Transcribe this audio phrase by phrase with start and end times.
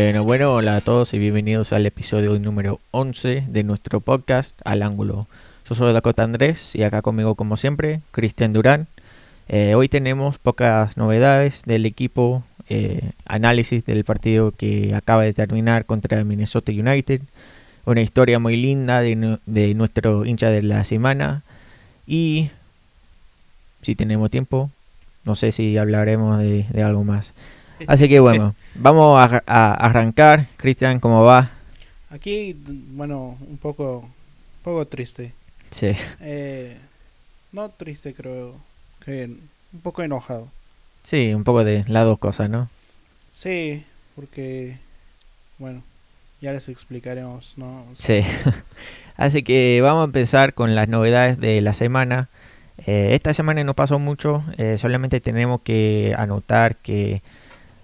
[0.00, 4.84] Bueno, bueno, hola a todos y bienvenidos al episodio número 11 de nuestro podcast Al
[4.84, 5.26] Ángulo.
[5.68, 8.86] Yo soy Dakota Andrés y acá conmigo como siempre, Cristian Durán.
[9.48, 15.84] Eh, hoy tenemos pocas novedades del equipo, eh, análisis del partido que acaba de terminar
[15.84, 17.22] contra Minnesota United,
[17.84, 19.16] una historia muy linda de,
[19.74, 21.42] nuestro hincha de la semana
[22.06, 22.50] y
[23.82, 24.70] si tenemos tiempo,
[25.24, 27.34] no sé si hablaremos de algo más.
[27.86, 30.46] Así que bueno, vamos a, a arrancar.
[30.56, 31.50] Cristian, ¿cómo va?
[32.10, 32.56] Aquí,
[32.92, 35.32] bueno, un poco, un poco triste.
[35.70, 35.92] Sí.
[36.20, 36.76] Eh,
[37.52, 38.54] no triste, creo
[39.04, 39.24] que
[39.72, 40.48] un poco enojado.
[41.02, 42.68] Sí, un poco de las dos cosas, ¿no?
[43.32, 43.84] Sí,
[44.16, 44.78] porque,
[45.58, 45.82] bueno,
[46.40, 47.84] ya les explicaremos, ¿no?
[47.96, 48.22] Sí.
[49.16, 52.28] Así que vamos a empezar con las novedades de la semana.
[52.86, 57.22] Eh, esta semana no pasó mucho, eh, solamente tenemos que anotar que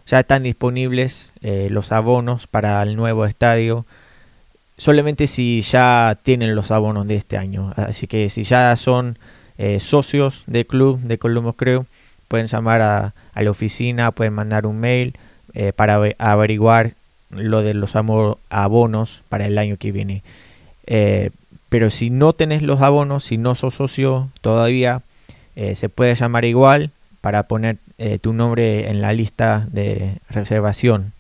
[0.06, 3.86] ya están disponibles eh, los abonos para el nuevo estadio.
[4.77, 7.72] Solamente si ya tienen los abonos de este año.
[7.77, 9.19] Así que si ya son
[9.56, 11.86] eh, socios del club de Columbus Crew,
[12.28, 15.16] pueden llamar a, la oficina, pueden mandar un mail
[15.55, 16.92] eh, para averiguar
[17.30, 20.22] lo de los abonos para el año que viene.
[21.69, 25.03] Pero si no tenés los abonos, si no sos socio todavía,
[25.56, 26.93] se puede llamar igual
[27.25, 31.15] para poner eh, tu nombre en la lista de reservación.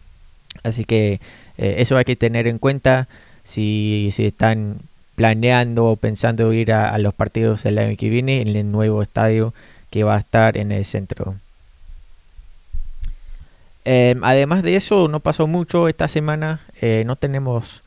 [0.62, 1.18] Así que
[1.56, 3.08] eh, eso hay que tener en cuenta
[3.42, 4.80] si, están
[5.14, 9.54] planeando o pensando ir a, los partidos el año que viene en el nuevo estadio
[9.88, 11.36] que va a estar en el centro.
[13.86, 17.82] Eh, además de eso, no pasó mucho esta semana, eh, no tenemos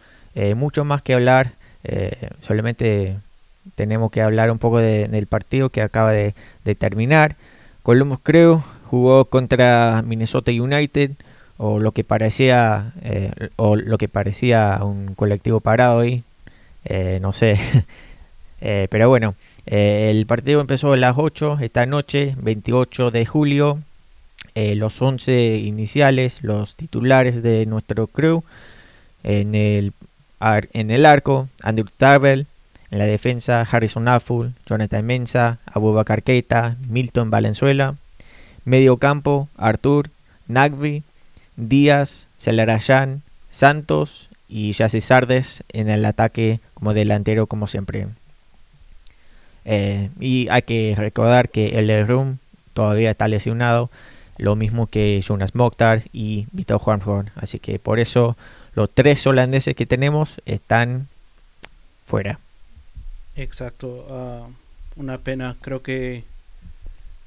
[0.56, 1.52] mucho más que hablar,
[2.42, 3.18] solamente
[3.76, 6.34] tenemos que hablar un poco de, del partido que acaba de
[6.78, 7.36] terminar.
[7.88, 11.12] Columbus creo jugó contra Minnesota United
[11.56, 16.22] o lo que parecía eh, o lo que parecía un colectivo parado ahí
[16.84, 17.58] eh, no sé.
[18.59, 19.36] Eh, pero bueno
[19.68, 23.80] el partido empezó a las 8 esta noche 28 de julio.
[24.56, 28.44] Los 11 iniciales los titulares de nuestro crew
[29.24, 29.94] en el
[30.74, 32.48] en el arco Andrew Tarbell
[32.92, 37.96] en la defensa Harrison Afful, Jonathan Mensa, Abubakar Keita, Milton Valenzuela,
[38.66, 40.09] medio campo Artur,
[40.48, 41.03] Nagby,
[41.56, 48.08] Díaz, Celarayan, Santos y Yassi Sardes en el ataque como delantero como siempre.
[49.66, 52.38] Eh, y hay que recordar que el Room
[52.74, 53.90] todavía está lesionado,
[54.38, 57.31] lo mismo que Jonas Mokhtar y Vito Juanhorn.
[57.36, 58.38] Así que por eso
[58.75, 61.08] los tres holandeses que tenemos están
[62.06, 62.40] fuera.
[63.38, 65.56] Exacto, uh, una pena.
[65.62, 66.24] Creo que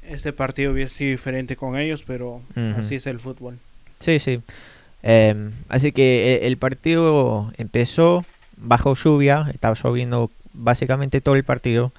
[0.02, 2.80] este partido hubiese sido diferente con ellos, pero uh -huh.
[2.80, 3.58] así es el fútbol.
[4.00, 4.40] Sí, sí.
[5.02, 8.24] Eh, así que el partido empezó
[8.56, 11.92] bajo lluvia, estaba lloviendo básicamente todo el partido.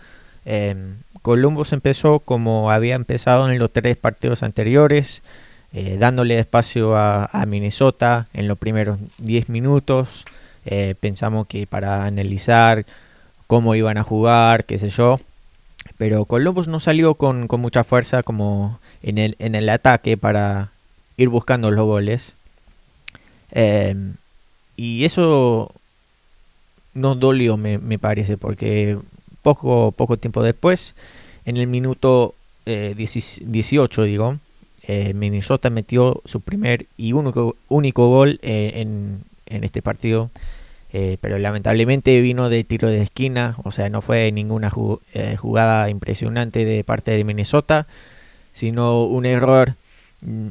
[0.45, 0.75] Eh,
[1.21, 5.21] Columbus empezó como había empezado en los tres partidos anteriores,
[5.73, 10.25] eh, dándole espacio a, a, Minnesota en los primeros 10 minutos.
[10.65, 12.85] Eh, pensamos que para analizar
[13.51, 15.19] cómo iban a jugar, qué sé yo.
[15.97, 20.71] Pero Columbus no salió con, con mucha fuerza como en el, en el ataque para
[21.17, 22.33] ir buscando los goles.
[23.51, 23.93] Eh,
[24.77, 25.69] y eso
[26.93, 28.97] nos dolió, me, me, parece, porque
[29.41, 30.95] poco, poco tiempo después,
[31.43, 32.33] en el minuto
[32.65, 34.37] eh, 18, digo,
[34.83, 40.29] eh, Minnesota metió su primer y único, gol eh, en este partido.
[40.93, 44.71] Eh, pero lamentablemente vino de tiro de esquina, o sea, no fue ninguna
[45.13, 47.87] eh, jugada impresionante de parte de Minnesota,
[48.51, 49.75] sino un error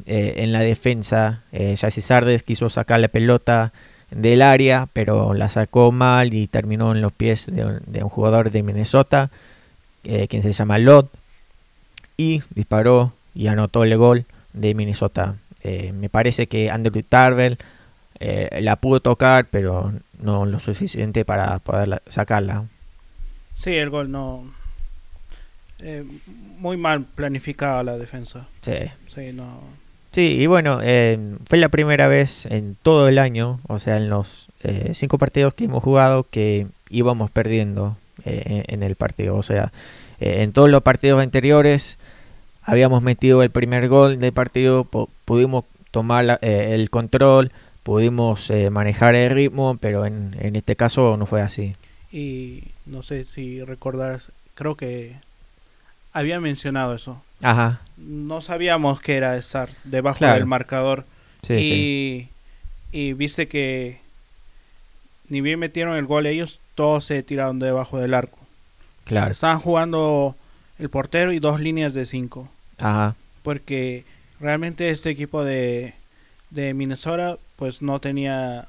[0.07, 1.43] eh, en la defensa.
[1.51, 3.71] Eh, Sardes quiso sacar la pelota
[4.09, 8.09] del área, pero la sacó mal y terminó en los pies de un, de un
[8.09, 9.29] jugador de Minnesota,
[10.01, 11.05] quien se llama Lod,
[12.17, 15.35] y disparó y anotó el gol de Minnesota.
[15.63, 16.91] Me parece que Andrew
[18.21, 22.65] Tarver la pudo tocar, pero no lo suficiente para poder sacarla.
[23.55, 24.43] Sí, el gol no.
[25.79, 26.03] Eh,
[26.59, 28.47] muy mal planificada la defensa.
[28.61, 28.73] Sí.
[29.13, 29.59] Sí, no.
[30.11, 34.09] Sí, y bueno, eh, fue la primera vez en todo el año, o sea, en
[34.09, 39.37] los eh, cinco partidos que hemos jugado, que íbamos perdiendo en, en, el partido.
[39.37, 39.71] O sea,
[40.19, 41.97] en todos los partidos anteriores
[42.63, 44.85] habíamos metido el primer gol del partido,
[45.25, 47.51] pudimos tomar la, el control,
[47.83, 51.75] pudimos eh, manejar el ritmo, pero en, en, este caso no fue así.
[52.11, 54.21] Y no sé si recordar,
[54.55, 55.15] creo que
[56.13, 57.21] había mencionado eso.
[57.41, 57.81] Ajá.
[57.97, 60.35] No sabíamos que era estar debajo Claro.
[60.35, 61.05] del marcador.
[61.41, 62.29] Sí, y sí.
[62.91, 63.99] y viste que
[65.29, 68.37] ni bien metieron el gol ellos, todos se tiraron debajo del arco.
[69.05, 69.31] Claro.
[69.31, 70.35] Estaban jugando
[70.77, 72.49] el portero y dos líneas de cinco.
[72.79, 73.15] Ajá.
[73.41, 74.03] Porque
[74.39, 75.93] realmente este equipo de,
[76.51, 78.65] de Minnesota pues no tenía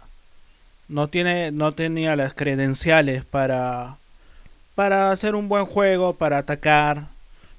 [0.87, 3.97] no tiene no tenía las credenciales para
[4.75, 7.07] para hacer un buen juego, para atacar,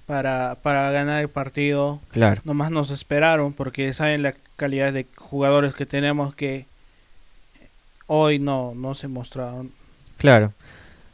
[0.05, 1.99] para, para ganar el partido.
[2.11, 2.39] Claro.
[2.45, 6.67] Nomás nos esperaron porque saben la calidad de jugadores que tenemos que
[8.05, 9.71] hoy no, no se mostraron.
[10.19, 10.53] Claro.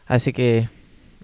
[0.05, 0.67] Así que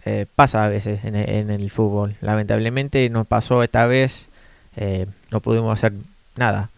[0.06, 2.16] eh, pasa a veces en, en, el fútbol.
[2.22, 4.30] Lamentablemente nos pasó esta vez,
[4.78, 5.92] eh, no pudimos hacer
[6.38, 6.70] nada.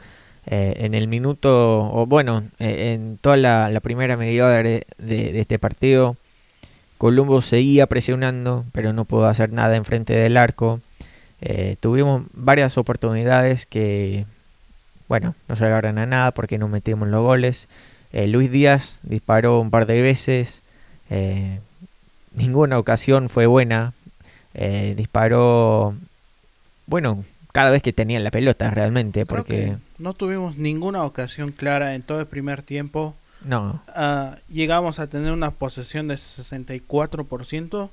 [0.49, 5.33] Eh, en el minuto, o bueno, eh, en toda la, la primera medida de, de,
[5.33, 6.15] de, este partido,
[6.97, 10.79] Columbo seguía presionando, pero no pudo hacer nada enfrente del arco.
[11.41, 14.25] Eh, tuvimos varias oportunidades que,
[15.09, 17.67] bueno, no se llegaron a nada porque no metimos los goles.
[18.13, 20.63] Luis Díaz disparó un par de veces,
[22.33, 23.93] ninguna ocasión fue buena.
[24.95, 25.93] disparó,
[26.87, 31.95] bueno, cada vez que tenían la pelota realmente, Creo porque no tuvimos ninguna ocasión clara
[31.95, 33.15] en todo el primer tiempo.
[33.43, 37.89] no, Uh, llegamos a tener una posesión de 64%,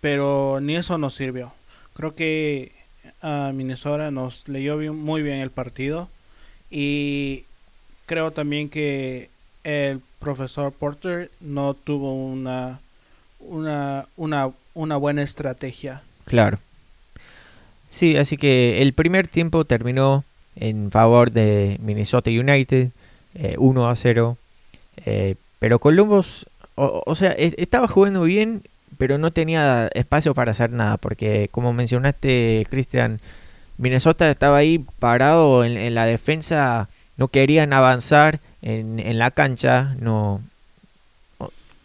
[0.00, 1.52] pero ni eso nos sirvió.
[1.94, 2.72] Creo que
[3.22, 6.08] uh, Minnesota nos leyó bien, muy bien el partido
[6.70, 7.44] y
[8.06, 9.30] creo también que
[9.64, 12.80] el profesor Porter no tuvo una
[13.40, 16.02] una una, una buena estrategia.
[16.24, 16.58] claro.
[17.88, 20.24] Sí, así que el primer tiempo terminó
[20.56, 22.90] en favor de Minnesota United,
[23.34, 24.36] eh, 1 a 0.
[25.04, 28.62] Eh, pero Columbus, o, o sea, estaba jugando bien,
[28.98, 33.20] pero no tenía espacio para hacer nada, porque como mencionaste, Cristian,
[33.78, 39.96] Minnesota estaba ahí parado en, en, la defensa, no querían avanzar en, en la cancha,
[39.98, 40.40] no,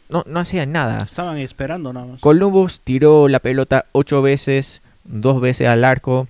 [0.10, 1.04] no, no hacían nada.
[1.04, 2.22] Estaban esperando nada más.
[2.22, 6.28] Columbus tiró la pelota ocho veces, dos veces al arco.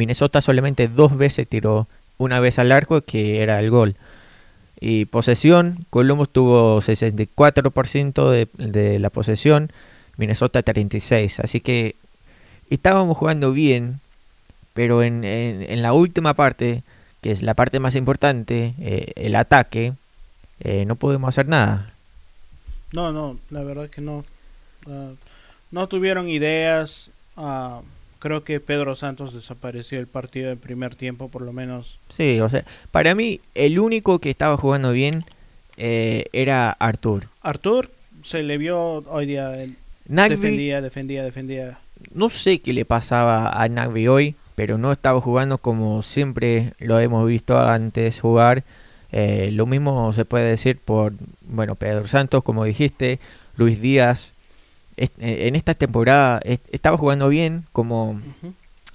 [0.00, 1.86] Minnesota solamente dos veces tiró
[2.16, 3.96] una vez al arco, que era el gol.
[4.80, 9.70] Y posesión, Columbus tuvo 64% de, de la posesión,
[10.16, 11.44] Minnesota 36%.
[11.44, 11.96] Así que
[12.70, 14.00] estábamos jugando bien,
[14.72, 16.82] pero en, en, en, la última parte,
[17.20, 19.92] que es la parte más importante, eh, el ataque,
[20.60, 21.92] eh, no podemos hacer nada.
[22.94, 24.24] No, no, la verdad que no.
[24.86, 25.14] Uh,
[25.70, 27.10] no tuvieron ideas.
[27.36, 27.82] Uh,
[28.20, 31.98] creo que Pedro Santos desapareció el partido en primer tiempo, por lo menos.
[32.08, 35.24] Sí, o sea, para mí el único que estaba jugando bien
[35.76, 37.26] eh, era Artur.
[37.42, 37.90] Artur
[38.22, 39.50] se le vio hoy día.
[40.06, 41.78] Nagby, defendía, defendía, defendía.
[42.14, 47.00] No sé qué le pasaba a Nagby hoy, pero no estaba jugando como siempre lo
[47.00, 48.64] hemos visto antes jugar.
[49.12, 53.18] Eh, lo mismo se puede decir por, bueno, Pedro Santos, como dijiste,
[53.56, 54.34] Luis Díaz.
[55.00, 58.52] Est en esta temporada est estaba jugando bien como, uh -huh.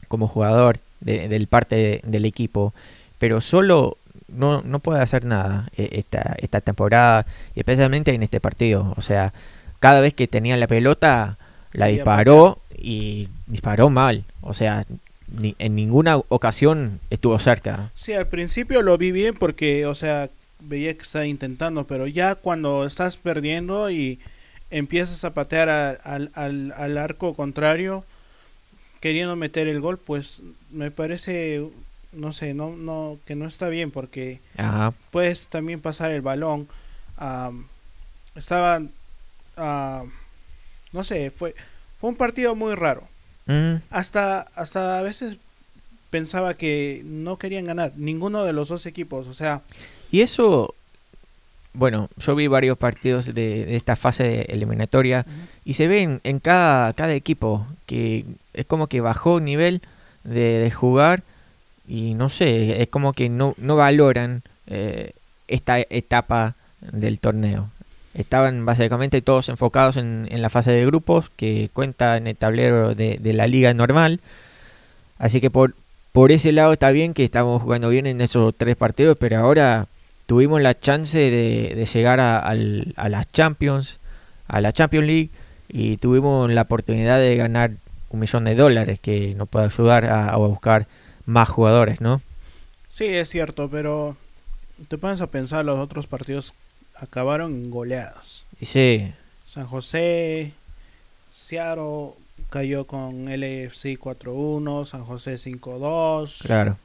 [0.08, 2.74] como jugador de, del parte de, del equipo,
[3.18, 3.98] pero solo
[4.28, 8.94] no, no puede hacer nada esta, esta temporada, y especialmente en este partido.
[8.98, 9.34] O sea,
[9.80, 11.38] cada vez que tenía la pelota,
[11.74, 14.24] la disparó y disparó mal.
[14.42, 14.86] O sea,
[15.28, 17.92] ni, en ninguna ocasión estuvo cerca.
[17.96, 22.36] Sí, al principio lo vi bien porque, o sea, veía que estaba intentando, pero ya
[22.36, 24.20] cuando estás perdiendo y
[24.70, 28.04] empiezas a patear a, al, al, al, arco contrario,
[29.00, 30.42] queriendo meter el gol, pues
[30.72, 31.66] me parece,
[32.12, 34.94] no sé, no, no, que no está bien porque Ajá.
[35.12, 36.68] puedes también pasar el balón.
[37.20, 37.66] Um,
[38.36, 38.92] estaban,
[39.58, 40.08] uh,
[40.92, 41.56] no sé, fue,
[42.00, 43.04] fue un partido muy raro.
[43.46, 43.76] Mm.
[43.90, 45.38] Hasta, hasta a veces
[46.10, 49.62] pensaba que no querían ganar ninguno de los dos equipos, o sea.
[50.12, 50.74] Y eso,
[51.76, 55.48] bueno, yo vi varios partidos de, de esta fase eliminatoria uh -huh.
[55.66, 59.82] y se ve en, cada, cada equipo que es como que bajó nivel
[60.24, 61.24] de, de jugar
[61.88, 65.12] y no sé, es como que no, no valoran eh,
[65.48, 67.70] esta etapa del torneo.
[68.14, 72.96] Estaban básicamente todos enfocados en, en, la fase de grupos que cuenta en el tablero
[72.96, 74.22] de, de, la liga normal.
[75.20, 75.76] Así que por,
[76.14, 79.88] por ese lado está bien que estamos jugando bien en esos tres partidos, pero ahora
[80.26, 84.00] tuvimos la chance de, de llegar a, a, a, las Champions,
[84.48, 85.30] a la Champions League,
[85.68, 87.72] y tuvimos la oportunidad de ganar
[88.10, 90.88] un millón de dólares que nos puede ayudar a, a buscar
[91.26, 92.22] más jugadores, ¿no?
[92.90, 94.16] Sí, es cierto, pero
[94.88, 96.54] te pones a pensar los otros partidos
[96.96, 98.44] acabaron en goleadas.
[98.60, 99.12] Y sí.
[99.48, 100.54] San José,
[101.34, 102.12] Seattle
[102.50, 106.40] cayó con LAFC 4-1, San José 5-2.
[106.40, 106.78] Claro.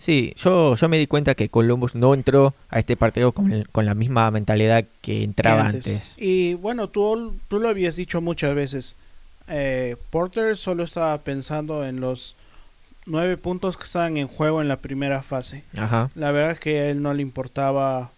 [0.00, 3.68] Sí, yo, yo me di cuenta que Columbus no entró a este partido con, el-
[3.68, 6.14] con la misma mentalidad que entraba antes.
[6.16, 8.96] Y bueno, tú, tú lo habías dicho muchas veces.
[9.46, 12.34] eh, Porter solo estaba pensando en los
[13.04, 15.64] nueve puntos que estaban en juego en la primera fase.
[15.78, 16.08] Ajá.
[16.14, 18.10] La verdad es que a él no le importaba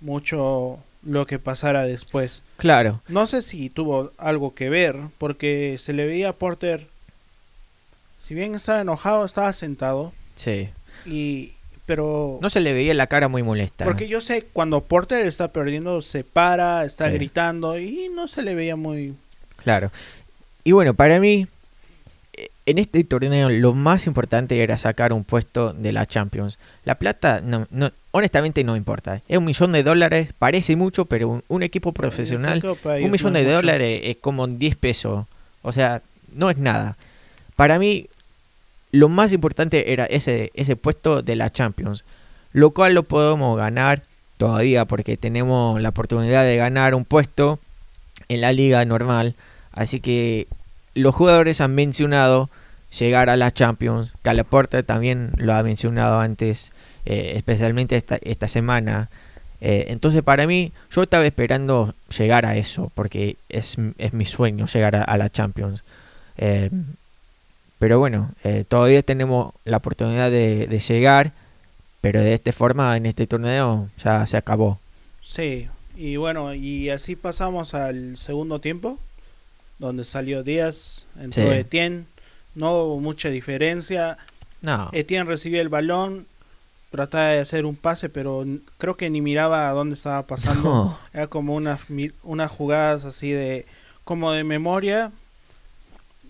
[0.00, 2.42] mucho lo que pasara después.
[2.56, 6.86] Claro, No sé si tuvo algo que ver, porque se le veía a Porter,
[8.26, 10.68] si bien estaba enojado, estaba sentado, sí.
[11.06, 11.52] y
[11.86, 13.84] pero No se le veía la cara muy molesta.
[13.84, 17.14] porque yo sé cuando Porter está perdiendo se para, está Sí.
[17.14, 19.14] gritando y no se le veía muy
[19.62, 19.90] Claro.
[20.64, 21.46] Y bueno, para mí,
[22.34, 26.58] eh, en este torneo lo más importante era sacar un puesto de la Champions.
[26.86, 29.20] La plata, no, no, honestamente no importa.
[29.28, 33.42] Es un millón de dólares, parece mucho, pero un, un equipo profesional, un millón de
[33.42, 33.52] mucho.
[33.56, 35.26] dólares es como 10 pesos.
[35.62, 36.00] O sea,
[36.32, 36.96] no es nada.
[37.56, 38.06] Para mí,
[38.94, 42.04] lo más importante era ese, ese puesto de la Champions.
[42.52, 44.04] Lo cual lo podemos ganar
[44.36, 47.58] todavía porque tenemos la oportunidad de ganar un puesto
[48.28, 49.34] en la liga normal.
[49.72, 50.46] Así que
[50.94, 52.50] los jugadores han mencionado
[52.96, 54.12] llegar a la Champions.
[54.22, 56.70] Calaporta también lo ha mencionado antes,
[57.04, 59.08] eh, especialmente esta, esta semana.
[59.60, 64.66] Eh, entonces para mí, yo estaba esperando llegar a eso, porque es, es mi sueño
[64.66, 65.82] llegar a, la Champions.
[66.36, 66.70] Eh,
[67.84, 71.32] pero bueno, eh, todavía tenemos la oportunidad de, de llegar,
[72.00, 74.78] pero de esta forma en este torneo ya se acabó.
[75.22, 78.98] Sí, y bueno, y así pasamos al segundo tiempo,
[79.78, 81.58] donde salió Díaz, entró Sí.
[81.58, 82.06] Etienne,
[82.54, 84.16] no hubo mucha diferencia.
[84.62, 86.26] No, Etienne recibía el balón,
[86.90, 88.46] trataba de hacer un pase, pero
[88.78, 90.62] creo que ni miraba a dónde estaba pasando.
[90.62, 90.98] no.
[91.12, 91.82] Era como unas,
[92.22, 93.66] unas jugadas así de,
[94.04, 95.12] como de memoria.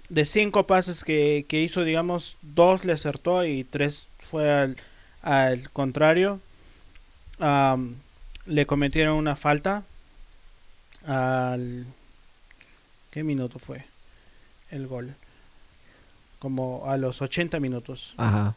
[0.08, 4.76] De cinco pases que, que hizo, digamos, dos le acertó y tres fue al,
[5.23, 6.40] al contrario.
[7.38, 7.96] Am,
[8.46, 9.82] le cometieron una falta
[11.06, 11.87] al...
[13.11, 13.84] ¿Qué minuto fue
[14.70, 15.14] el gol?
[16.38, 18.54] Como a los 80 minutos Ajá.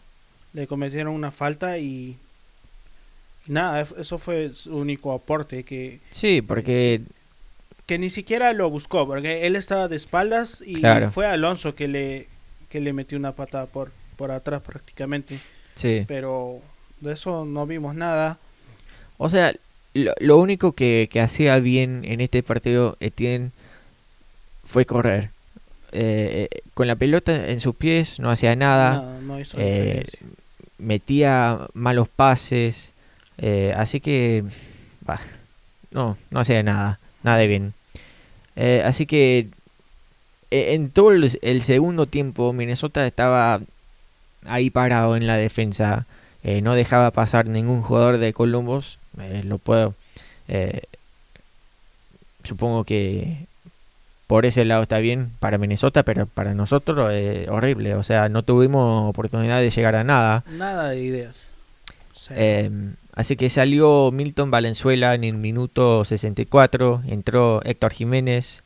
[0.54, 2.18] le cometieron una falta y
[3.46, 7.01] nada, ef- eso fue su único aporte que, Sí, porque
[7.88, 11.10] que ni siquiera lo buscó, porque él estaba de espaldas y Claro.
[11.12, 12.27] fue Alonso que le
[12.70, 15.39] que le metió una patada por por atrás prácticamente,
[15.75, 16.03] sí.
[16.08, 16.60] pero
[17.01, 18.38] de eso no vimos nada.
[19.17, 19.53] O sea,
[19.94, 23.51] lo, lo único que, que hacía bien en este partido Etienne
[24.63, 25.29] fue correr.
[25.94, 30.06] Eh, eh, con la pelota en sus pies no hacía nada, No, no hizo eh,
[30.77, 32.94] metía malos pases,
[33.38, 34.44] eh, así que
[35.01, 35.22] bah,
[35.91, 37.74] no, no hacía nada, nada de bien.
[38.58, 39.48] Eh, así que
[40.52, 43.62] eh, en todo el, el segundo tiempo Minnesota estaba
[44.46, 46.06] ahí parado en la defensa,
[46.44, 49.94] eh, no dejaba pasar ningún jugador de Columbus, eh, lo puedo,
[50.48, 50.82] eh,
[52.44, 53.46] supongo que
[54.26, 58.44] por ese lado está bien para Minnesota, pero para nosotros es horrible, o sea, no
[58.44, 60.44] tuvimos oportunidad de llegar a nada.
[60.52, 61.48] Nada de ideas.
[62.14, 62.72] Cero.
[63.18, 68.64] Eh, así que salió Milton Valenzuela en el minuto 64, entró Héctor Jiménez.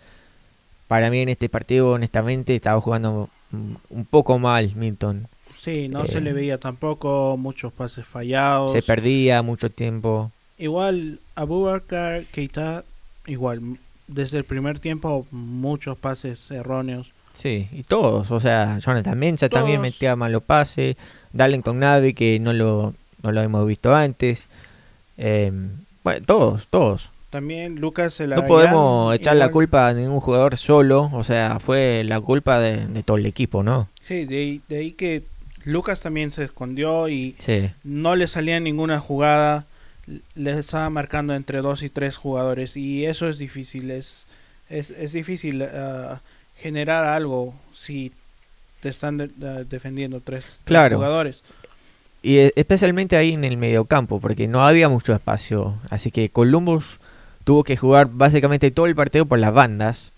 [0.88, 5.28] Para mí en este partido, honestamente, estaba jugando mm, un poco mal Milton.
[5.58, 8.72] sí, no eh, se le veía tampoco muchos pases fallados.
[8.72, 10.32] Se perdía mucho tiempo.
[10.58, 12.84] Igual Abubakar Keita,
[13.26, 13.78] igual
[14.08, 17.12] desde el primer tiempo muchos pases erróneos.
[17.34, 18.30] Sí, y todos.
[18.30, 20.98] O sea, Jonathan Mensa también metía malos pases.
[21.32, 24.48] Darlington Nave, que no lo, no lo hemos visto antes.
[25.18, 25.52] Eh,
[26.04, 27.10] bueno, todos, todos.
[27.30, 31.10] También Lucas No Elarayán, podemos echar la culpa a ningún jugador solo.
[31.14, 33.88] O sea, fue la culpa de, de todo el equipo, ¿no?
[34.04, 35.24] Sí, de ahí, de ahí que
[35.64, 37.70] Lucas también se escondió y Sí.
[37.84, 39.66] no le salía ninguna jugada.
[40.08, 43.92] l- Le estaba marcando entre dos y tres jugadores y eso es difícil.
[43.92, 44.26] Es,
[44.70, 46.20] es, es difícil ah,
[46.58, 48.12] generar algo si
[48.82, 50.98] te están de- ah, defendiendo tres, tres Claro.
[50.98, 51.44] jugadores.
[52.22, 55.76] Y eh, especialmente ahí en el mediocampo, porque no había mucho espacio.
[55.90, 57.00] Así que Columbus
[57.44, 60.12] tuvo que jugar básicamente todo el partido por las bandas.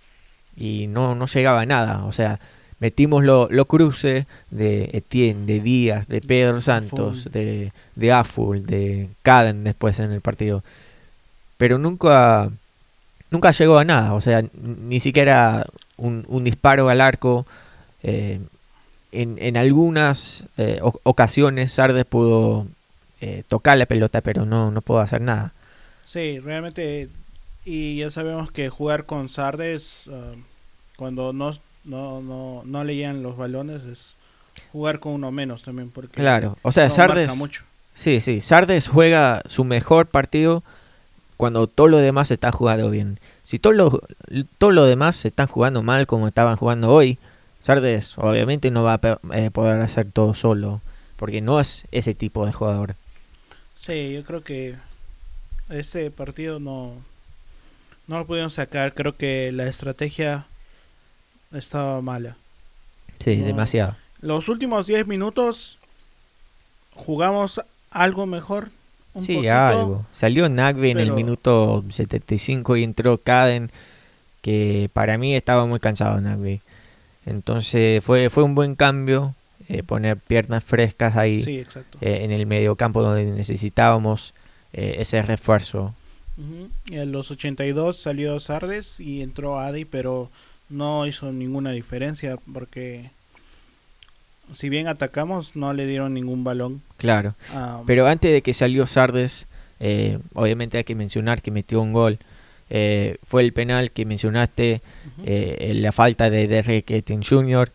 [0.55, 2.05] Y no, no llegaba a nada.
[2.05, 2.39] O sea,
[2.79, 9.09] metimos los lo cruces de Etienne, de Díaz, de Pedro Santos, de, de Aful, de
[9.21, 10.63] Caden después en el partido.
[11.57, 12.49] Pero nunca,
[13.31, 14.13] nunca llegó a nada.
[14.13, 17.45] O sea, ni siquiera un, un disparo al arco.
[18.03, 18.41] Eh,
[19.13, 22.67] en, en algunas eh, ocasiones Sardes pudo
[23.21, 25.53] eh, tocar la pelota, pero no, no pudo hacer nada.
[26.05, 27.09] Sí, realmente.
[27.65, 30.33] Y ya sabemos que jugar con Sardes, ah,
[30.97, 31.51] cuando no,
[31.85, 34.15] no, no, no le llegan los balones, es
[34.71, 35.89] jugar con uno menos también.
[35.89, 37.63] Porque Claro, o sea, no Sardes, mucho.
[37.93, 40.63] sí, sí, Sardes juega su mejor partido
[41.37, 43.19] cuando todo lo demás está jugando bien.
[43.43, 44.01] Si todo lo,
[44.57, 47.17] todo lo demás se están jugando mal como estaban jugando hoy,
[47.63, 50.81] Sardes obviamente no va a eh, poder hacer todo solo,
[51.15, 52.95] porque no es ese tipo de jugador.
[53.75, 54.75] Sí, yo creo que
[55.69, 56.93] ese partido no,
[58.07, 58.93] no lo pudieron sacar.
[58.93, 60.45] Creo que la estrategia
[61.53, 62.35] estaba mala.
[63.19, 63.45] Sí, No.
[63.45, 63.95] demasiado.
[64.21, 65.77] Los últimos 10 minutos
[66.95, 68.69] jugamos algo mejor.
[69.13, 70.05] Un sí, poquito, algo.
[70.11, 73.71] Salió Nagbe en el minuto 75 y entró Caden,
[74.41, 76.61] que para mí estaba muy cansado Nagbe.
[77.25, 79.35] Entonces fue, fue un buen cambio,
[79.69, 81.65] eh, poner piernas frescas ahí Sí,
[82.01, 84.33] eh, en el medio campo donde necesitábamos
[84.73, 85.95] eh, ese refuerzo.
[86.37, 86.69] Ujú.
[86.87, 90.29] Y a los 82 salió Sardes y entró Adi, pero
[90.69, 93.11] no hizo ninguna diferencia porque
[94.53, 96.81] si bien atacamos no le dieron ningún balón.
[96.97, 97.35] Claro.
[97.85, 99.47] Pero antes de que salió Sardes,
[100.33, 102.19] obviamente hay que mencionar que metió un gol.
[102.69, 104.81] Eh, fue el penal que mencionaste,
[105.25, 107.71] eh, la falta de Derrick Etienne Jr.,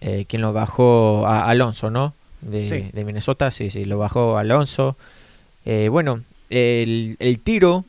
[0.00, 2.14] eh, quien lo bajó a Alonso, ¿no?
[2.40, 2.90] De, Sí.
[2.92, 4.96] de Minnesota, sí, sí, lo bajó Alonso.
[5.90, 7.84] Bueno, el, el tiro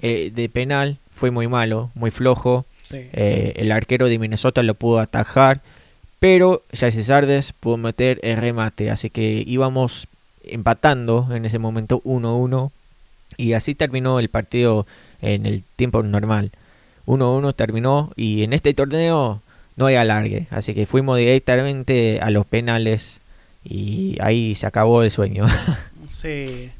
[0.00, 2.66] de penal fue muy malo, muy flojo.
[2.82, 3.08] Sí.
[3.12, 5.62] El arquero de Minnesota lo pudo atajar,
[6.20, 10.06] pero Jesse Sardes pudo meter el remate, así que íbamos
[10.44, 12.70] empatando en ese momento 1-1
[13.38, 14.86] y así terminó el partido
[15.24, 16.52] en el tiempo normal.
[17.06, 19.42] 1-1 terminó y en este torneo
[19.76, 23.20] no hay alargue, así que fuimos directamente a los penales
[23.64, 25.46] y ahí se acabó el sueño.
[26.12, 26.70] Sí.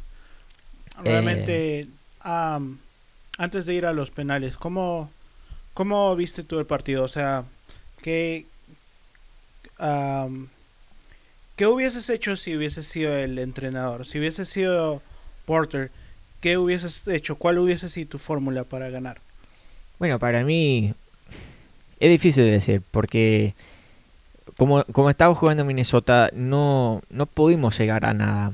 [1.03, 1.87] Realmente,
[2.23, 5.11] antes de ir a los penales, ¿cómo,
[5.75, 7.03] ¿cómo viste tú el partido?
[7.03, 7.45] O sea,
[8.01, 8.47] ¿qué,
[9.77, 10.49] am,
[11.57, 14.07] ¿qué hubieses hecho si hubieses sido el entrenador?
[14.07, 15.03] Si hubieses sido
[15.45, 15.91] Porter,
[16.45, 17.37] ¿qué hubieses hecho?
[17.37, 19.17] ¿Cuál hubiese sido tu fórmula para ganar?
[19.99, 20.93] Bueno, para mí
[21.99, 23.55] es difícil de decir porque
[24.59, 28.53] como, como estaba jugando Minnesota no, no pudimos llegar a nada.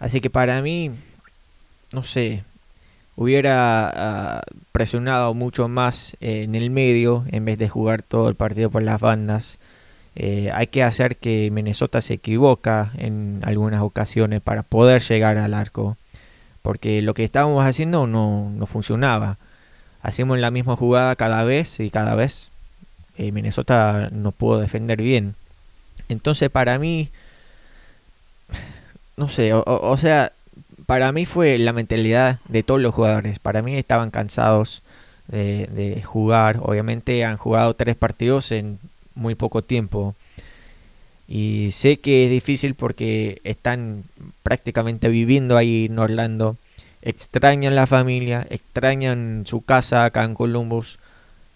[0.00, 0.90] Así que para mí,
[1.92, 2.42] no sé,
[3.14, 8.34] hubiera ah, presionado mucho más eh, en el medio en vez de jugar todo el
[8.34, 9.60] partido por las bandas.
[10.16, 15.54] Eh, hay que hacer que Minnesota se equivoca en algunas ocasiones para poder llegar al
[15.54, 15.96] arco.
[16.62, 19.38] Porque lo que estábamos haciendo no, no funcionaba
[20.02, 22.50] hacíamos la misma jugada cada vez y cada vez
[23.16, 25.34] eh, Minnesota no pudo defender bien.
[26.08, 27.10] Entonces para mí,
[29.16, 30.32] no sé, o, sea,
[30.86, 33.38] para mí fue la mentalidad de todos los jugadores.
[33.38, 34.82] Para mí estaban cansados
[35.28, 36.58] de jugar.
[36.62, 38.80] Obviamente han jugado tres partidos en
[39.14, 40.16] muy poco tiempo.
[41.30, 44.02] Y sé que es difícil porque están
[44.42, 46.56] prácticamente viviendo ahí en Orlando
[47.02, 50.98] extrañan la familia, extrañan su casa acá en Columbus.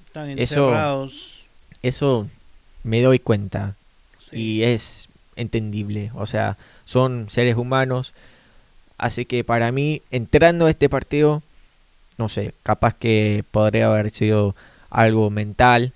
[0.07, 1.35] Están Eso- encerrados.
[1.83, 2.29] Eso
[2.83, 3.75] me doy cuenta
[4.31, 4.37] sí.
[4.37, 6.11] y es entendible.
[6.15, 6.57] O sea,
[6.87, 8.15] son seres humanos.
[8.97, 11.43] Así que para mí, entrando a este partido,
[12.17, 14.55] no sé, capaz que podría haber sido
[14.89, 15.93] algo mental,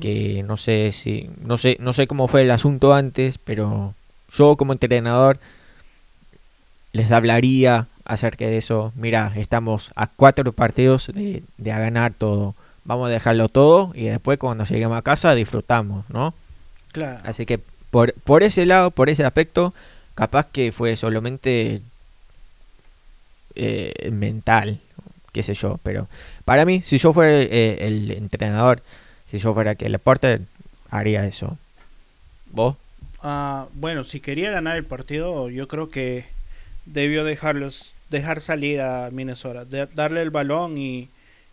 [0.00, 3.94] Que no sé si, no sé, no sé cómo fue el asunto antes, pero
[4.32, 5.38] yo como entrenador
[6.92, 8.92] les hablaría acerca de eso.
[8.96, 12.54] Mira, estamos a cuatro partidos de, de a ganar todo.
[12.84, 16.34] Vamos a dejarlo todo y después cuando lleguemos a casa disfrutamos, ¿no?
[16.92, 17.20] Claro.
[17.24, 19.72] Así que por, por ese lado, por ese aspecto,
[20.14, 21.80] capaz que fue solamente
[23.54, 24.80] eh, mental,
[25.32, 25.78] qué sé yo.
[25.82, 26.08] Pero
[26.44, 28.82] para mí, si yo fuera eh, el entrenador,
[29.26, 30.42] si yo fuera que el Porter,
[30.90, 31.58] haría eso.
[32.52, 32.76] ¿Vos?
[33.22, 36.24] Ah, bueno, si quería ganar el partido, yo creo que
[36.84, 41.08] debió dejarlos dejar salir a Minnesota, de- darle el balón y,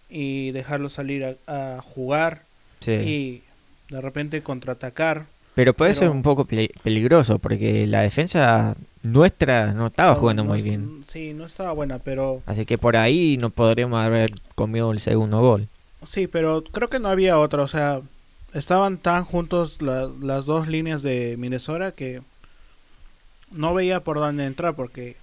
[0.09, 2.43] y dejarlo salir a, a jugar
[2.79, 2.91] Sí.
[2.91, 3.43] y
[3.89, 5.25] de repente contraatacar.
[5.55, 10.43] Pero puede ser un poco peli- peligroso porque la defensa nuestra no estaba No- jugando
[10.43, 11.03] no muy bien.
[11.07, 15.41] Sí, no estaba buena, pero Así que por ahí no podríamos haber comido el segundo
[15.41, 15.67] gol.
[16.05, 18.01] Sí, pero creo que no había otra, o sea,
[18.53, 22.21] estaban tan juntos la- las dos líneas de Minnesota que
[23.51, 25.15] no veía por dónde entrar porque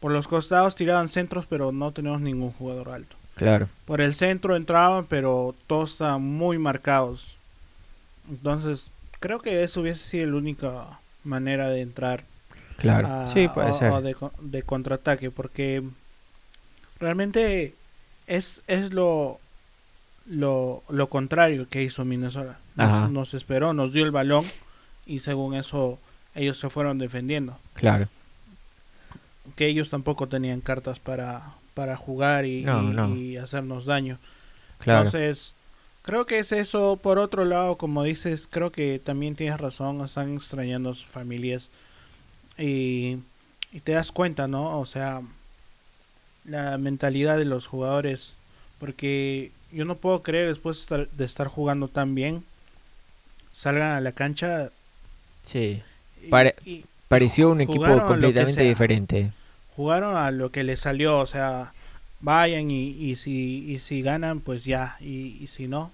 [0.00, 3.16] por los costados tiraban centros, pero no teníamos ningún jugador alto.
[3.36, 3.68] Claro.
[3.86, 7.34] Por el centro entraban, pero todos estaban muy marcados.
[8.28, 8.88] Entonces,
[9.20, 10.84] creo que eso hubiese sido la única
[11.24, 12.24] manera de entrar
[12.76, 13.08] Claro.
[13.08, 13.90] a- sí, puede o- ser.
[13.92, 15.82] o de, de contraataque, porque
[17.00, 17.74] realmente
[18.26, 19.38] es, es lo,
[20.26, 22.58] lo, lo contrario que hizo Minnesota.
[23.10, 24.44] Nos, esperó, nos dio el balón
[25.06, 25.98] y según eso
[26.34, 27.58] ellos se fueron defendiendo.
[27.74, 28.08] Claro.
[29.56, 31.42] Que ellos tampoco tenían cartas para,
[31.74, 33.14] para jugar y, No, y- no.
[33.14, 34.18] y hacernos daño.
[34.78, 35.04] Claro.
[35.06, 35.52] Entonces,
[36.02, 36.98] creo que es eso.
[37.00, 40.00] Por otro lado, como dices, creo que también tienes razón.
[40.02, 41.70] Están extrañando a sus familias.
[42.58, 43.18] Y,
[43.72, 44.78] y te das cuenta, ¿no?
[44.80, 45.20] O sea,
[46.44, 48.32] la mentalidad de los jugadores.
[48.78, 52.44] Porque yo no puedo creer, después de estar, jugando tan bien,
[53.52, 54.70] salgan a la cancha.
[55.42, 55.82] sí.
[56.22, 59.30] y- Pare- y Pareció un equipo completamente diferente.
[59.76, 61.18] jugaron a lo que les salió.
[61.18, 61.72] O sea,
[62.20, 64.96] vayan y, y, si, y si ganan, pues ya.
[65.00, 65.92] Y, y si no,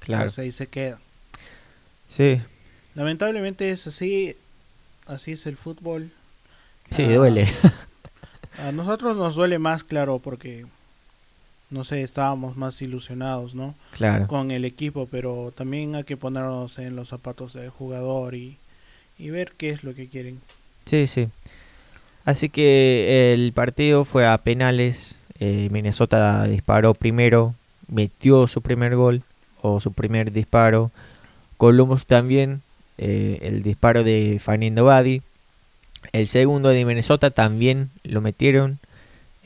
[0.00, 0.24] Claro.
[0.26, 0.98] pues ahí se quedan.
[2.06, 2.40] Sí.
[2.94, 4.36] Lamentablemente es así,
[5.06, 6.10] así es el fútbol.
[6.90, 7.50] Sí, Ah, duele.
[8.58, 10.66] A nosotros nos duele más, claro, porque
[11.70, 13.74] no sé, estábamos más ilusionados, ¿no?
[13.92, 14.26] Claro.
[14.26, 18.56] Con el equipo, pero también hay que ponernos en los zapatos del jugador y,
[19.18, 20.40] y ver qué es lo que quieren.
[20.84, 21.28] Sí, sí.
[22.24, 25.18] Así que el partido fue a penales.
[25.40, 27.54] eh, Minnesota disparó primero,
[27.88, 29.22] metió su primer gol
[29.60, 30.90] o su primer disparo.
[31.56, 32.62] Columbus también,
[32.98, 35.22] eh, el disparo de Fernando Badi.
[36.12, 38.78] El segundo de Minnesota también lo metieron.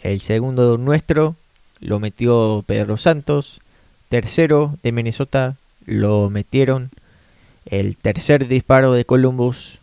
[0.03, 1.37] El segundo nuestro
[1.81, 3.61] lo metió Pedro Santos.
[4.09, 6.91] Tercero de Minnesota lo metieron.
[7.67, 9.79] El tercer disparo de Columbus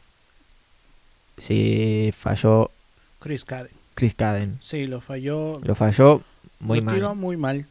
[1.38, 2.72] se falló
[3.20, 3.72] Chris Caden.
[3.94, 4.60] Chris Caden.
[4.62, 5.60] Sí, lo falló.
[5.64, 6.22] Lo falló
[6.60, 6.96] muy lo mal.
[6.96, 7.66] tiró muy mal.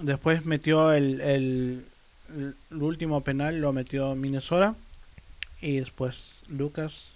[0.00, 1.84] Después metió el, el,
[2.36, 4.74] el- el último penal, lo metió Minnesota.
[5.60, 7.08] Y después Lucas.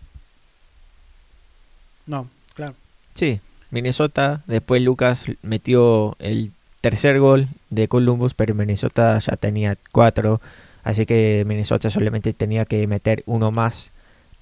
[2.07, 2.75] No, claro.
[3.15, 4.43] Sí, Minnesota.
[4.47, 10.41] Después Lucas metió el tercer gol de Columbus, pero Minnesota ya tenía cuatro.
[10.85, 13.91] Así que Minnesota solamente tenía que meter uno más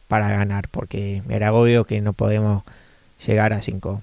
[0.08, 2.62] para ganar, porque era obvio que no podemos
[3.26, 4.02] llegar a cinco.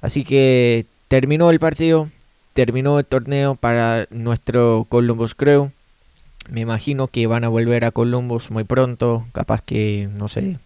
[0.00, 2.08] Así que terminó el partido,
[2.52, 5.72] terminó el torneo para nuestro Columbus Crew.
[6.48, 10.58] Me imagino que van a volver a Columbus muy pronto, capaz que, no sé,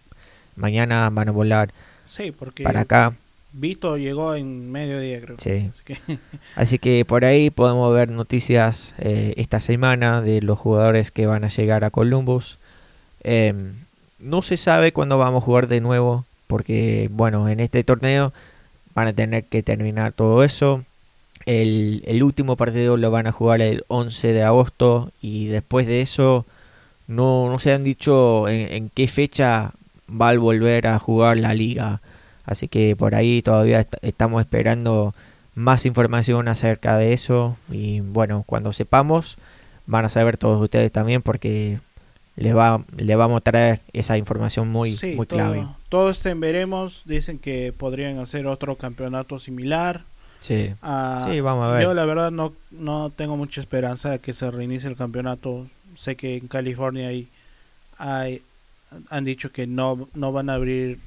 [0.55, 1.73] mañana van a volar
[2.15, 3.13] Sí, porque para acá.
[3.53, 5.37] Vito llegó en mediodía, creo.
[5.39, 5.69] Sí.
[5.71, 5.97] Así que,
[6.55, 11.43] Así que por ahí podemos ver noticias eh, esta semana de los jugadores que van
[11.43, 12.57] a llegar a Columbus.
[13.23, 13.73] Em,
[14.19, 18.33] no se sabe cuándo vamos a jugar de nuevo, porque bueno, en este torneo
[18.95, 20.83] van a tener que terminar todo eso.
[21.45, 26.01] El, el último partido lo van a jugar el 11 de agosto y después de
[26.01, 26.45] eso
[27.07, 29.73] no, no se han dicho en, en qué fecha
[30.09, 32.01] va a volver a jugar la liga.
[32.45, 35.13] Así que por ahí todavía est- estamos esperando
[35.55, 37.57] más información acerca de eso.
[37.71, 39.37] Y bueno, cuando sepamos,
[39.85, 41.79] van a saber todos ustedes también porque
[42.35, 45.67] les, va, les vamos a traer esa información muy, sí, muy todo, clave.
[45.89, 47.01] todo en veremos.
[47.05, 50.01] Dicen que podrían hacer otro campeonato similar.
[50.39, 50.71] Sí.
[50.81, 51.83] Ah, Sí, vamos a ver.
[51.83, 55.67] Yo la verdad no, no tengo mucha esperanza de que se reinicie el campeonato.
[55.95, 57.29] Sé que en California hay,
[57.97, 58.41] hay
[59.09, 60.99] han dicho que no, no van a abrir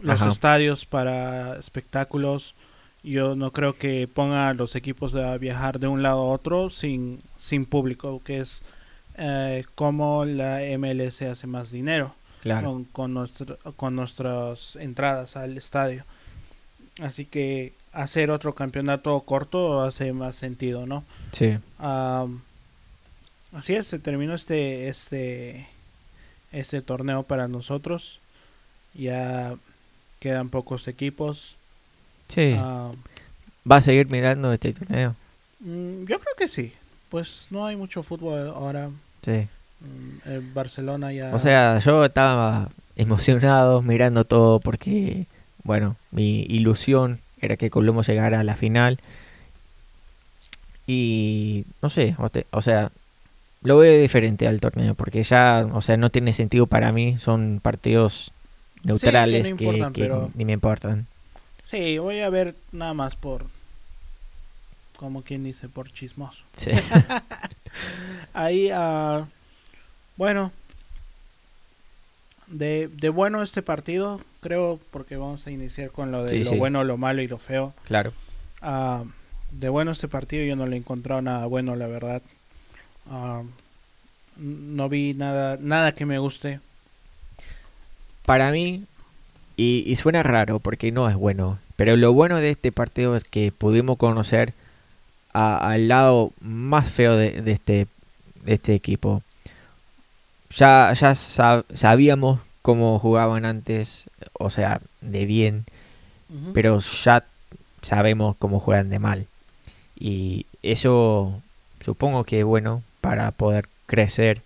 [0.00, 0.30] los Ajá.
[0.30, 2.54] estadios para espectáculos.
[3.02, 6.68] Yo no creo que pongan a los equipos a viajar de un lado a otro
[6.70, 8.62] sin, sin público, que es
[9.16, 12.68] eh, como la MLS hace más dinero Claro.
[12.72, 16.04] con, con, nuestro- con nuestras entradas al estadio.
[17.00, 21.04] Así que hacer otro campeonato corto hace más sentido, ¿no?
[21.32, 21.56] Sí.
[23.52, 25.66] Así es, se terminó este, este,
[26.52, 28.20] este torneo para nosotros.
[28.94, 29.54] Ya
[30.20, 31.56] quedan pocos equipos.
[32.28, 32.54] Sí.
[32.56, 32.94] Am,
[33.68, 35.16] ¿Va a seguir mirando este torneo?
[35.60, 36.72] mm, yo creo que sí.
[37.08, 38.90] Pues no hay mucho fútbol ahora.
[39.22, 39.48] Sí.
[39.80, 41.34] Mm, el Barcelona ya...
[41.34, 45.26] O sea, yo estaba emocionado mirando todo porque,
[45.64, 49.00] bueno, mi ilusión era que Columbus llegara a la final.
[50.86, 52.16] Y no sé,
[52.50, 52.90] o sea,
[53.62, 57.18] lo veo diferente al torneo porque ya, o sea, no tiene sentido para mí.
[57.18, 58.32] Son partidos
[58.84, 61.06] neutrales no que, importan, que pero- ni me importan.
[61.66, 63.46] Sí, voy a ver nada más por...
[64.96, 66.42] Como quien dice, por chismoso.
[66.56, 66.72] Sí.
[68.34, 69.24] Ahí, ah,
[70.16, 70.52] bueno,
[72.48, 76.50] de, de bueno este partido, creo, porque vamos a iniciar con lo de Sí, lo
[76.50, 76.56] sí.
[76.56, 77.72] bueno, lo malo y lo feo.
[77.84, 78.12] claro.
[78.62, 79.04] Ah,
[79.52, 82.20] de bueno este partido yo no le he encontrado nada bueno, la verdad.
[83.10, 83.42] Ah,
[84.36, 86.60] no vi nada, nada que me guste.
[88.30, 88.84] Para mí,
[89.56, 93.24] y, y suena raro porque no es bueno, pero lo bueno de este partido es
[93.24, 94.54] que pudimos conocer
[95.32, 97.88] al lado más feo de, de este,
[98.44, 99.24] de este equipo.
[100.54, 105.64] ya, ya sabíamos cómo jugaban antes, o sea, de bien,
[106.54, 107.24] pero ya
[107.82, 109.26] sabemos cómo juegan de mal.
[109.98, 111.42] Y eso
[111.84, 114.40] supongo que es bueno para poder crecer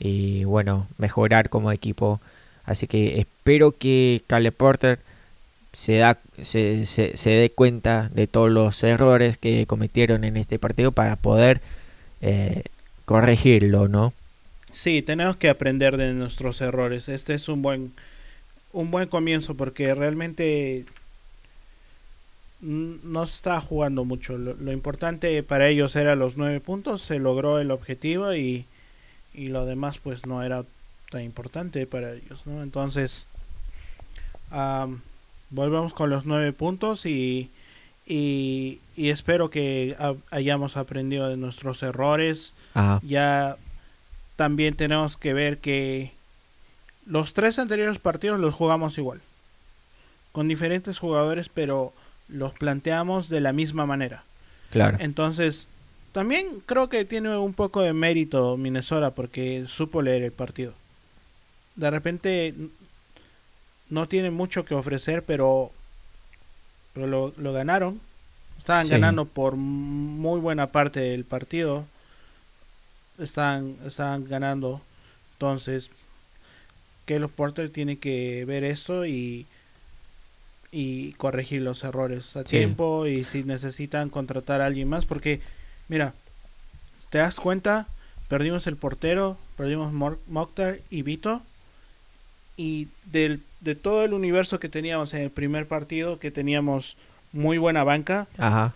[0.00, 2.20] y bueno, mejorar como equipo.
[2.68, 4.98] Así que espero que Cale Porter
[5.72, 10.58] se, da, se, se, se, dé cuenta de todos los errores que cometieron en este
[10.58, 11.62] partido para poder
[12.20, 12.64] eh,
[13.06, 14.12] corregirlo, ¿no?
[14.74, 17.08] Sí, tenemos que aprender de nuestros errores.
[17.08, 17.94] Este es un buen,
[18.74, 20.84] un buen comienzo porque realmente
[22.60, 24.36] no está jugando mucho.
[24.36, 28.66] Lo, importante para ellos era los nueve puntos, se logró el objetivo y,
[29.32, 30.64] y lo demás pues no era
[31.10, 32.62] tan importante para ellos, ¿no?
[32.62, 33.26] Entonces,
[35.50, 37.50] volvemos con los nueve puntos y,
[38.06, 39.96] y, espero que
[40.30, 42.52] hayamos aprendido de nuestros errores.
[43.02, 43.56] Ya
[44.36, 46.12] también tenemos que ver que
[47.06, 49.20] los tres anteriores partidos los jugamos igual,
[50.32, 51.92] con diferentes jugadores, pero
[52.28, 54.22] los planteamos de la misma manera.
[54.70, 54.98] Claro.
[55.00, 55.66] Entonces,
[56.12, 60.74] también creo que tiene un poco de mérito Minnesota porque supo leer el partido.
[61.78, 62.54] De repente
[63.88, 65.70] no tiene mucho que ofrecer, pero,
[66.92, 68.00] pero lo, ganaron.
[68.58, 71.86] Estaban ganando por muy buena parte del partido.
[73.18, 74.82] Están, estaban ganando.
[75.34, 75.90] Entonces,
[77.06, 79.46] los Porter tiene que ver esto y
[80.70, 85.40] y corregir los errores a tiempo y si necesitan contratar a alguien más porque
[85.88, 86.12] mira
[87.08, 87.86] te das cuenta
[88.28, 89.94] perdimos el portero perdimos
[90.26, 91.40] Mokhtar y Vito
[92.58, 96.98] y del, de todo el universo que teníamos en el primer partido que teníamos
[97.32, 98.74] muy buena banca Ajá.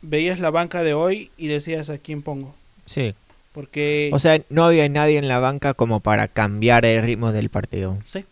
[0.00, 2.54] veías la banca de hoy y decías a quién pongo
[2.86, 3.14] sí
[3.52, 7.50] porque o sea no había nadie en la banca como para cambiar el ritmo del
[7.50, 8.24] partido sí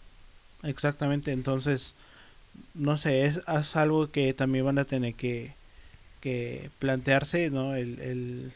[0.63, 1.95] exactamente entonces
[2.75, 3.41] no sé, es,
[3.77, 5.53] algo que también van a tener que,
[6.21, 7.75] que plantearse, ¿no?
[7.75, 8.53] El, el,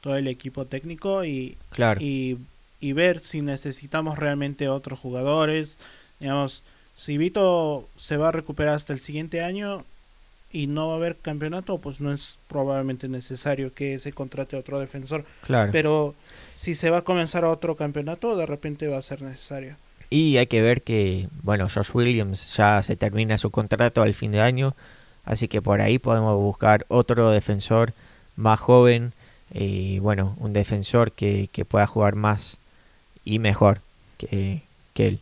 [0.00, 2.00] todo el equipo técnico y, claro.
[2.00, 2.38] y,
[2.80, 5.76] y ver si necesitamos realmente otros jugadores.
[6.18, 6.62] Digamos,
[6.96, 9.84] si Vito se va a recuperar hasta el siguiente año
[10.52, 14.80] y no va a haber campeonato, pues no es probablemente necesario que se contrate otro
[14.80, 15.24] defensor.
[15.46, 15.70] Claro.
[15.72, 16.14] Pero
[16.54, 19.76] si se va a comenzar otro campeonato, de repente va a ser necesario.
[20.10, 24.32] Y hay que ver que, bueno, Josh Williams ya se termina su contrato al fin
[24.32, 24.74] de año,
[25.24, 27.92] así que por ahí podemos buscar otro defensor
[28.34, 29.12] más joven
[29.54, 32.58] y, bueno, un defensor que, que pueda jugar más
[33.32, 33.80] y mejor
[34.18, 34.62] que,
[34.94, 35.20] que él.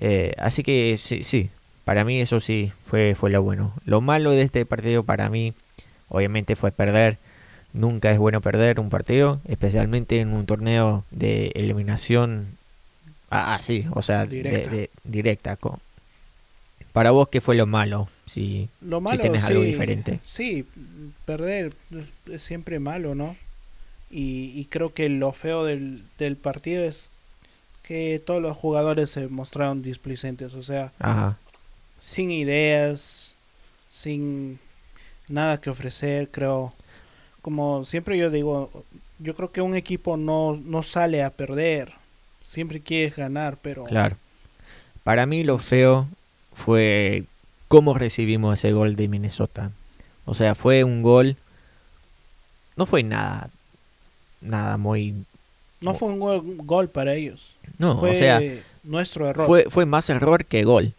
[0.00, 1.50] Eh, así que sí, sí,
[1.84, 3.74] para mí eso sí fue, fue lo bueno.
[3.84, 5.54] Lo malo de este partido para mí,
[6.08, 7.18] obviamente, fue perder.
[7.72, 12.58] Nunca es bueno perder un partido, especialmente en un torneo de eliminación
[13.30, 14.70] Ah, ah, sí, o sea, directa.
[14.70, 15.56] De, directa
[16.92, 18.08] Para vos, ¿qué fue lo malo?
[18.26, 20.18] Si, lo malo, si tenés algo diferente.
[20.24, 20.66] Sí,
[21.24, 21.72] perder
[22.26, 23.36] es siempre malo, ¿no?
[24.10, 27.10] Y, y creo que lo feo del, del, partido es
[27.84, 30.92] que todos los jugadores se mostraron displicentes, o sea,
[32.00, 33.34] sin ideas,
[33.92, 34.58] sin
[35.28, 36.72] nada que ofrecer, creo.
[37.40, 38.84] Como siempre yo digo,
[39.20, 41.92] yo creo que un equipo no, no sale a perder,
[42.48, 43.84] siempre quieres ganar, pero...
[43.84, 44.16] Claro.
[45.04, 46.08] Para mí lo feo
[46.52, 47.24] fue
[47.68, 49.70] cómo recibimos ese gol de Minnesota.
[50.24, 51.36] O sea, fue un gol...
[52.76, 53.50] No fue nada...
[54.40, 55.14] Nada muy...
[55.80, 57.54] No fue un gol, para ellos.
[57.78, 58.40] No, fue o sea...
[58.82, 59.46] Nuestro error.
[59.46, 60.94] Fue, fue más error que gol.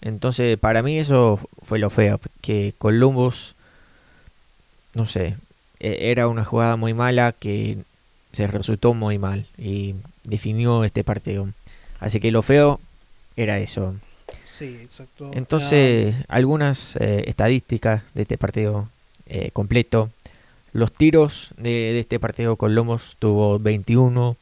[0.00, 2.20] Entonces, para mí eso fue lo feo.
[2.40, 3.54] Que Columbus...
[4.94, 5.36] No sé.
[5.80, 7.78] E-, era una jugada muy mala que
[8.32, 11.48] se resultó muy mal y definió este partido.
[12.00, 12.80] Así que lo feo
[13.36, 13.94] era eso.
[14.44, 15.30] Sí, exacto.
[15.34, 18.88] Entonces, algunas eh, estadísticas de este partido
[19.26, 20.10] eh, completo.
[20.76, 24.36] Los tiros de, este partido con Lomos tuvo 21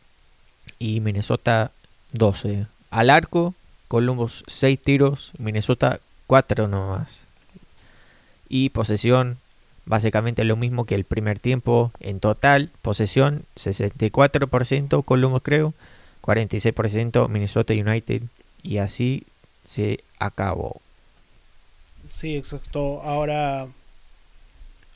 [0.80, 1.70] y Minnesota
[2.10, 2.66] 12.
[2.90, 3.54] Al arco,
[3.86, 7.22] Columbus 6 tiros, Minnesota 4 nomás.
[8.48, 9.38] Y posesión
[9.86, 15.72] básicamente lo mismo que el primer tiempo en total, posesión 64% Columbus creo,
[16.20, 18.22] 46% Minnesota United
[18.64, 19.22] y así
[19.64, 20.80] se acabó.
[22.10, 23.02] Sí, exacto.
[23.02, 23.68] Ahora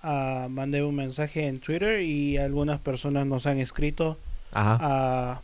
[0.03, 4.19] uh, mandé un mensaje en Twitter y algunas personas nos han escrito
[4.53, 5.41] a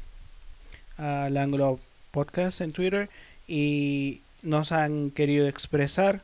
[0.99, 3.09] al Anglo Podcast en Twitter
[3.49, 6.23] y nos han querido expresar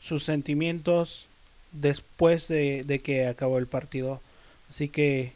[0.00, 1.26] sus sentimientos
[1.72, 4.20] después de, que acabó el partido.
[4.70, 5.32] Así que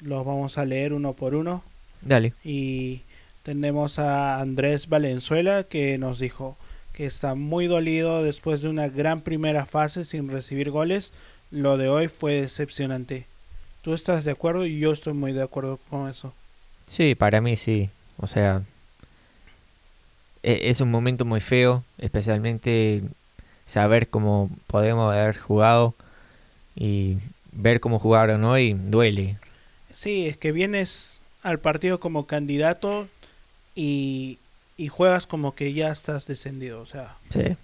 [0.00, 1.62] los vamos a leer uno por uno.
[2.02, 2.32] Dale.
[2.44, 3.02] Y
[3.42, 6.56] tenemos a Andrés Valenzuela que nos dijo
[6.94, 11.12] que está muy dolido después de una gran primera fase sin recibir goles.
[11.50, 13.26] Lo de hoy fue decepcionante.
[13.82, 14.66] ¿Tú estás de acuerdo?
[14.66, 16.32] Y yo estoy muy de acuerdo con eso.
[16.86, 17.90] Sí, para mí sí.
[18.18, 18.62] O sea,
[20.42, 23.02] e- es un momento muy feo, especialmente
[23.66, 25.94] saber cómo podemos haber jugado
[26.76, 27.16] y
[27.52, 29.36] ver cómo jugaron hoy duele.
[29.94, 33.08] Sí, es que vienes al partido como candidato
[33.74, 34.38] y,
[34.76, 36.80] y juegas como que ya estás descendido.
[36.80, 37.56] O sea, Sí,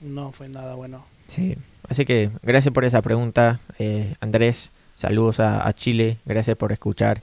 [0.00, 1.04] no fue nada bueno.
[1.26, 1.56] Sí.
[1.88, 4.70] Así que gracias por esa pregunta, eh, Andrés.
[4.96, 7.20] Saludos a, a Chile, gracias por escuchar.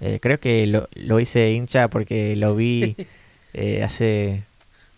[0.00, 2.94] Eh, creo que lo, lo hice hincha porque lo vi
[3.54, 4.42] eh, hace,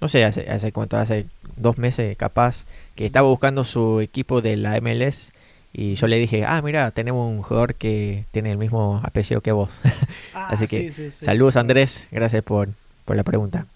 [0.01, 4.57] no sé, hace, hace cuánto, hace dos meses capaz, que estaba buscando su equipo de
[4.57, 5.33] la MLS
[5.73, 9.53] y yo le dije, ah, mira, tenemos un jugador que tiene el mismo apellido que
[9.53, 9.71] vos.
[10.33, 11.25] Ah, Así que, sí, sí, sí.
[11.25, 12.69] Saludos Andrés, gracias por,
[13.05, 13.67] por la pregunta.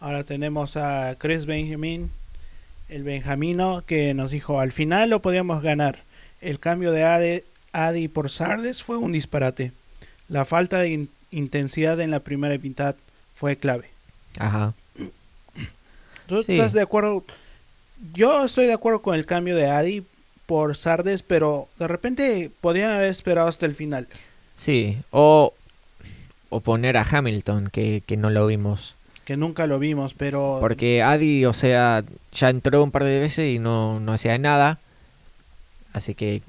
[0.00, 2.10] Ahora tenemos a Chris Benjamin,
[2.88, 6.00] el benjamino, que nos dijo, al final lo podíamos ganar.
[6.40, 9.72] El cambio de Adi por Sardes fue un disparate.
[10.28, 12.94] La falta de in- intensidad en la primera mitad
[13.34, 13.88] fue clave.
[14.38, 14.72] Ajá.
[16.26, 16.52] ¿Tú Sí.
[16.52, 17.24] estás de acuerdo?
[18.14, 20.02] Yo estoy de acuerdo con el cambio de Adi
[20.46, 24.06] por Sardes, pero de repente podían haber esperado hasta el final.
[24.56, 25.54] Sí, o,
[26.48, 28.94] o poner a Hamilton, que, que no lo vimos.
[29.28, 30.56] Que nunca lo vimos, pero...
[30.58, 34.78] Porque Adi, o sea, ya entró un par de veces y no, no hacía nada.
[35.92, 36.40] Así que,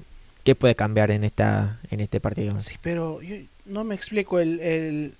[0.44, 2.58] ¿qué puede cambiar en esta en este partido?
[2.58, 4.40] Sí, pero yo no me explico.
[4.40, 5.14] El, el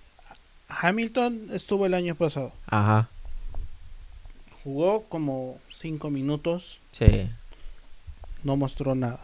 [0.70, 2.50] Hamilton estuvo el año pasado.
[2.66, 3.10] Ajá,
[4.64, 7.28] Jugó como 5 minutos, sí.
[8.42, 9.20] no mostró nada.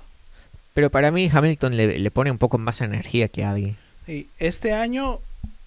[0.75, 3.77] Pero para mí Hamilton le, le pone un poco más energía que Adi.
[4.07, 5.21] Y este año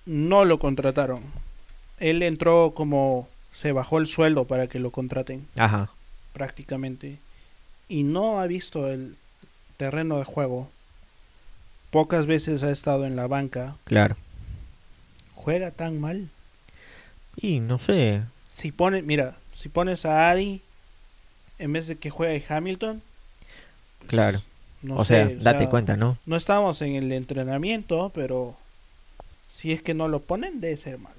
[0.05, 1.23] no lo contrataron.
[1.99, 5.89] Él entró como se bajó el sueldo para que lo contraten Ajá,
[6.33, 7.17] prácticamente
[7.87, 9.15] y no ha visto el
[9.77, 10.69] terreno de juego.
[11.91, 13.75] Pocas veces ha estado en la banca.
[13.85, 14.15] claro.
[15.35, 16.27] Juega tan mal.
[17.37, 18.21] Y no sé,
[18.53, 20.61] Si pones, mira, si pones a Adi
[21.57, 23.01] en vez de que juegue Hamilton,
[24.07, 24.41] claro.
[24.81, 26.17] no o sé, sea, date cuenta, ¿no?
[26.25, 28.57] No estamos en el entrenamiento, pero
[29.49, 31.15] si es que no lo ponen, debe ser malo.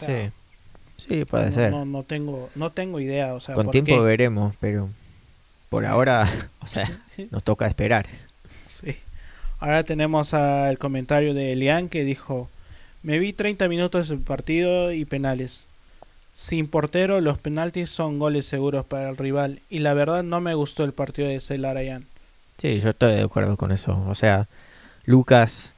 [0.00, 0.30] O sea,
[0.96, 1.70] sí, sí, puede no, ser.
[1.70, 3.34] No, no tengo, no tengo idea.
[3.34, 4.00] O sea, Con ¿por tiempo qué?
[4.00, 4.88] veremos, pero
[5.70, 6.28] por ahora,
[6.60, 6.90] o sea,
[7.30, 8.06] nos toca esperar.
[8.66, 8.96] Sí.
[9.60, 12.48] Ahora tenemos a- el comentario de Elian que dijo:
[13.02, 15.64] Me vi 30 minutos del partido y penales.
[16.36, 19.60] Sin portero, los penaltis son goles seguros para el rival.
[19.70, 22.06] Y la verdad, no me gustó el partido de Celarayan.
[22.58, 24.04] Sí, yo estoy de acuerdo con eso.
[24.08, 24.48] O sea,
[25.04, 25.70] Lucas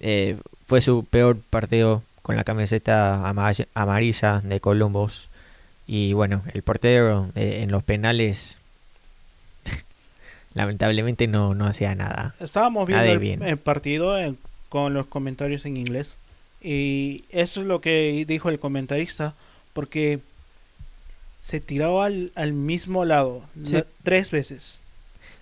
[0.00, 5.28] eh, fue su peor partido con la camiseta ama- amarilla de Columbus.
[5.86, 8.60] Y bueno, el portero eh, en los penales
[10.54, 12.34] lamentablemente no, no hacía nada.
[12.40, 13.42] Estábamos viendo el, bien.
[13.42, 16.14] el partido en- con los comentarios en inglés.
[16.62, 19.34] Y eso es lo que dijo el comentarista.
[19.72, 20.20] Porque
[21.42, 23.72] se tiró al, al mismo lado Sí.
[23.72, 24.78] la- tres veces.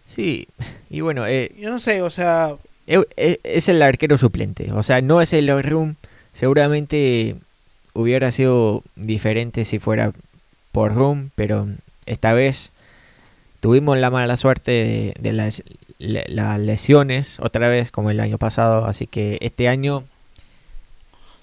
[0.06, 0.48] Sí,
[0.88, 2.54] y bueno, eh, Yo no sé, o sea,
[2.86, 4.72] eh, eh, es el arquero suplente.
[4.72, 5.96] O sea, no es el room.
[6.32, 7.36] Seguramente
[7.92, 10.12] hubiera sido diferente si fuera
[10.72, 11.68] por room, pero
[12.06, 12.70] esta vez
[13.60, 15.62] tuvimos la mala suerte de, de las,
[15.98, 20.04] le- las lesiones otra vez como el año pasado, así que este año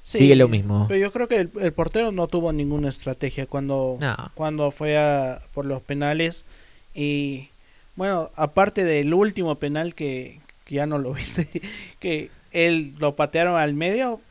[0.03, 0.85] sí, sigue lo mismo.
[0.88, 4.97] Pero yo creo que el, el portero no tuvo ninguna estrategia cuando, No, cuando fue
[4.97, 6.45] a, por los penales.
[6.95, 7.49] Y
[7.95, 11.47] bueno, aparte del último penal que, que ya no lo viste,
[11.99, 14.21] que él lo patearon al medio,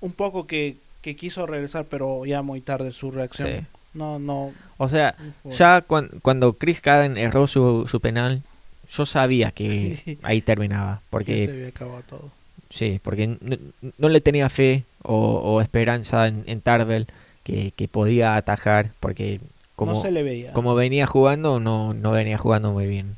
[0.00, 3.48] un poco que, que quiso regresar, pero ya muy tarde su reacción.
[3.48, 3.66] Sí.
[3.94, 4.52] No, no.
[4.76, 8.42] o sea, ya cuan- cuando Chris Caden erró su, su penal,
[8.90, 12.30] yo sabía que ahí terminaba, porque se había acabado todo.
[12.68, 13.56] Sí, porque no,
[13.96, 17.06] no le tenía fe o, o esperanza en, en Tarbell
[17.42, 19.40] que, que podía atajar, porque
[19.76, 20.52] como, no se le veía.
[20.52, 23.16] como venía jugando, no, no venía jugando muy bien.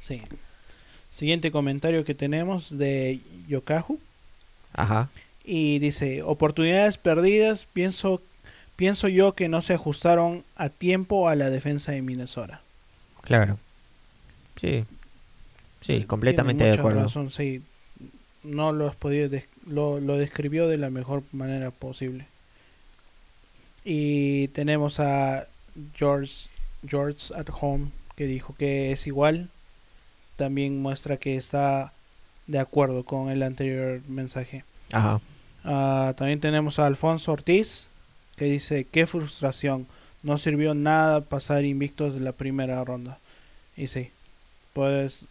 [0.00, 0.22] Sí.
[1.12, 4.00] Siguiente comentario que tenemos de Yokahu.
[4.72, 5.08] Ajá,
[5.44, 8.20] y dice oportunidades perdidas pienso
[8.76, 12.62] pienso yo que no se ajustaron a tiempo a la defensa de Minnesota
[13.22, 13.58] claro.
[14.60, 14.84] Sí,
[15.80, 17.04] sí, completamente de acuerdo.
[17.04, 17.62] razón, sí.
[18.42, 22.26] no lo has podido lo, lo describió de la mejor manera posible
[23.84, 25.46] y tenemos a
[25.94, 26.48] George
[26.86, 29.48] George at home que dijo que es igual
[30.36, 31.92] también muestra que está
[32.46, 35.20] de acuerdo con el anterior mensaje Ajá,
[35.64, 37.88] Ah, también tenemos a Alfonso Ortiz,
[38.36, 39.86] que dice, qué frustración,
[40.22, 43.18] no sirvió nada pasar invictos de la primera ronda.
[43.76, 44.10] Y sí,
[44.72, 45.26] pues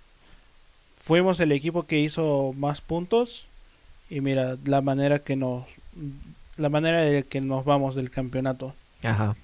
[1.02, 3.46] fuimos el equipo que hizo más puntos
[4.10, 5.66] y mira la manera que nos
[6.58, 8.74] la manera de que nos vamos del campeonato.
[9.04, 9.36] Ajá.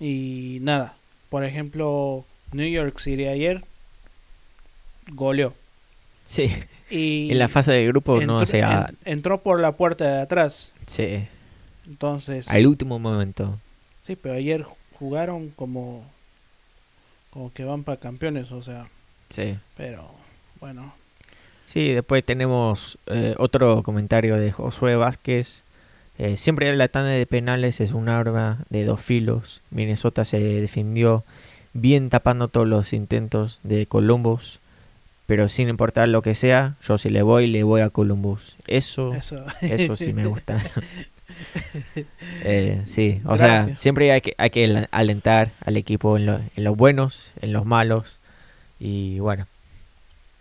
[0.00, 0.96] Y nada,
[1.30, 3.64] por ejemplo, New York City ayer
[5.12, 5.54] goleó.
[6.24, 6.52] Sí.
[6.90, 10.72] Y En la fase de grupo no se en- entró por la puerta de atrás.
[10.86, 11.26] Sí.
[11.86, 13.58] Entonces, Al último momento.
[14.02, 14.64] sí, pero ayer
[14.98, 16.04] jugaron como
[17.30, 18.88] como que van para campeones, o sea,
[19.30, 19.56] Sí.
[19.76, 20.10] pero
[20.60, 20.92] bueno,
[21.66, 25.62] Sí, después tenemos eh, otro comentario de Josué Vázquez.
[26.18, 29.62] Eh, siempre la tanda de penales es un arma de dos filos.
[29.70, 31.24] Minnesota se defendió
[31.72, 34.58] bien tapando todos los intentos de Columbus.
[35.32, 38.54] Pero sin importar lo que sea, yo si le voy, le voy a Columbus.
[38.66, 39.42] Eso, eso.
[39.62, 40.58] eso sí me gusta.
[42.44, 46.40] Eh, sí, o sea, siempre hay que, hay que al- alentar al equipo en, lo-
[46.54, 48.18] en los buenos, en los malos.
[48.78, 49.46] Y bueno,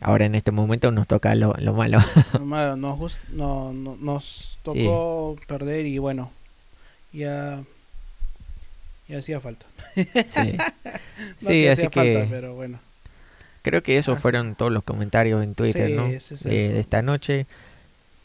[0.01, 1.99] ahora en este momento nos toca lo, lo malo.
[2.41, 6.29] Nos, no, no- nos tocó perder y bueno,
[7.13, 7.61] ya,
[9.07, 9.65] ya hacía falta.
[9.95, 10.57] Sí,
[11.41, 12.77] No Sí, que así falta, que- pero bueno.
[13.61, 16.07] Creo que esos fueron todos los comentarios en Twitter, Sí, ¿no?
[16.07, 17.45] De, de esta noche.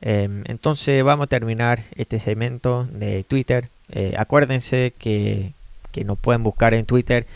[0.01, 3.69] Em, entonces vamos a terminar este segmento de Twitter.
[3.91, 5.53] Eh, acuérdense que,
[5.93, 7.27] que nos pueden buscar en Twitter,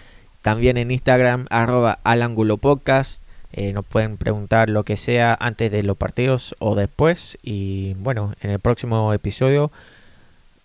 [0.42, 3.22] también en Instagram, arroba alangulopodcast.
[3.52, 7.38] Eh, nos pueden preguntar lo que sea antes de los partidos o después.
[7.42, 9.72] Y bueno, en el próximo episodio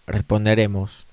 [0.05, 1.05] responderemos.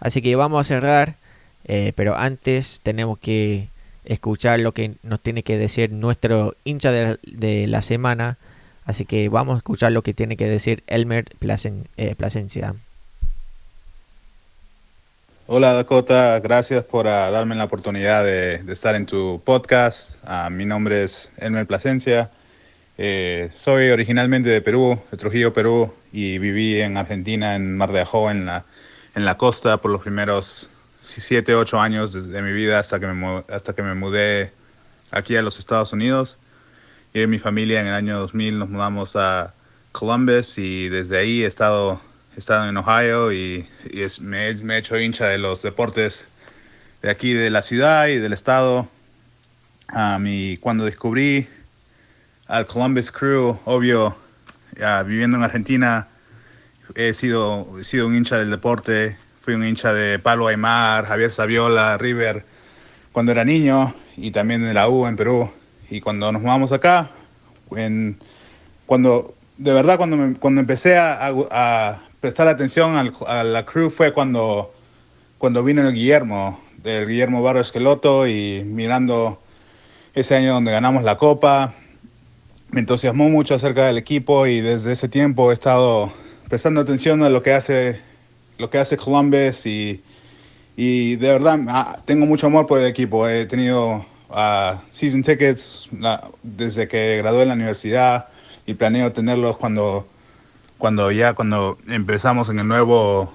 [0.00, 1.16] Así que vamos a cerrar,
[1.64, 3.68] eh, pero antes tenemos que
[4.04, 8.36] escuchar lo que nos tiene que decir nuestro hincha de, de la semana.
[8.84, 12.74] Así que vamos a escuchar lo que tiene que decir Elmer Placen- eh, Plasencia.
[15.46, 20.16] Hola Dakota, gracias por ah, darme la oportunidad de, de estar en tu podcast.
[20.24, 22.30] Ah, mi nombre es Elmer Plasencia.
[22.96, 28.00] Eh, soy originalmente de Perú, de Trujillo, Perú, y viví en Argentina, en Mar de
[28.00, 28.64] Ajó, en la,
[29.14, 30.70] en la costa, por los primeros
[31.04, 34.52] 7, 8 años de, mi vida hasta que, me, hasta que me mudé
[35.10, 36.38] aquí a los Estados Unidos.
[37.12, 39.52] Y mi familia en el año 2000 nos mudamos a
[39.92, 42.00] Columbus y desde ahí he estado,
[42.34, 46.26] he estado en Ohio y, es- me, he- hecho hincha de los deportes
[47.02, 48.88] de aquí, de la ciudad y del estado.
[49.94, 51.46] Um, y cuando descubrí
[52.46, 54.16] al Columbus Crew, obvio,
[54.82, 56.08] ah, viviendo en Argentina,
[56.96, 59.16] he sido, he sido un hincha del deporte.
[59.44, 62.44] Fui un hincha de Pablo Aymar, Javier Saviola, River,
[63.12, 65.50] cuando era niño y también de la U en Perú.
[65.90, 67.10] Y cuando nos mudamos acá,
[67.76, 68.16] en,
[68.86, 73.90] cuando de verdad cuando, me- cuando empecé a- a prestar atención al- a la crew
[73.90, 74.72] fue cuando,
[75.36, 79.40] cuando vino el Guillermo, el Guillermo Barro Esqueloto y mirando
[80.14, 81.74] ese año donde ganamos la copa,
[82.70, 86.12] me entusiasmó mucho acerca del equipo y desde ese tiempo he estado
[86.48, 88.00] prestando atención a lo que hace,
[88.58, 90.02] lo que hace Columbus y,
[90.76, 93.28] y de verdad ah, tengo mucho amor por el equipo.
[93.28, 95.88] He tenido ah, season tickets
[96.42, 98.28] desde que gradué en la universidad
[98.66, 100.06] y planeo tenerlos cuando,
[100.78, 103.32] cuando ya cuando empezamos en el nuevo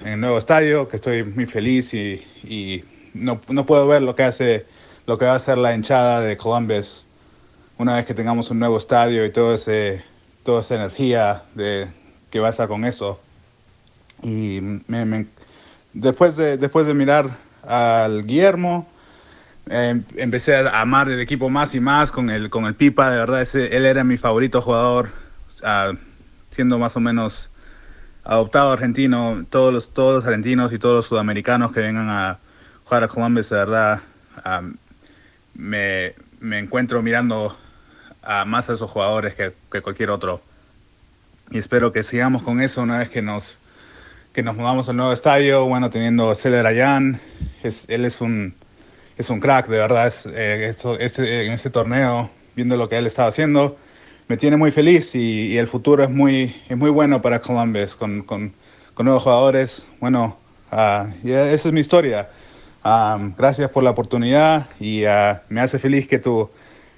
[0.00, 4.14] en el nuevo estadio, que estoy muy feliz y, y no, no puedo ver lo
[4.14, 4.64] que hace
[5.06, 7.06] lo que va a hacer la hinchada de Columbus
[7.76, 10.02] una vez que tengamos un nuevo estadio y todo ese
[10.42, 11.88] toda esa energía de
[12.30, 13.20] que va a estar con eso
[14.22, 15.26] y me-
[15.92, 18.88] después de después de mirar al Guillermo
[19.68, 23.18] eh, empecé a amar el equipo más y más con el con el Pipa de
[23.18, 25.10] verdad él era mi favorito jugador
[26.50, 27.48] siendo más o menos
[28.24, 32.38] adoptado argentino todos los todos los argentinos y todos los sudamericanos que vengan a
[32.84, 34.02] jugar a Columbus de verdad
[35.54, 37.56] me, me encuentro mirando
[38.46, 40.42] más a esos jugadores que, que cualquier otro.
[41.50, 43.58] Y espero que sigamos con eso una vez que nos
[44.32, 47.20] que nos mudamos al nuevo estadio bueno teniendo a Ceder Ayan
[47.62, 48.54] es él es un
[49.18, 52.96] es un crack de verdad es, eh, eso- este- en este torneo viendo lo que
[52.98, 53.76] él estaba haciendo
[54.28, 57.96] me tiene muy feliz y, y el futuro es muy es muy bueno para Columbus
[57.96, 58.52] con, con,
[58.94, 59.86] con nuevos jugadores.
[59.98, 60.38] Bueno
[60.70, 62.28] ah, y esa es mi historia.
[62.84, 66.48] Um, gracias por la oportunidad y ah, me hace feliz que tú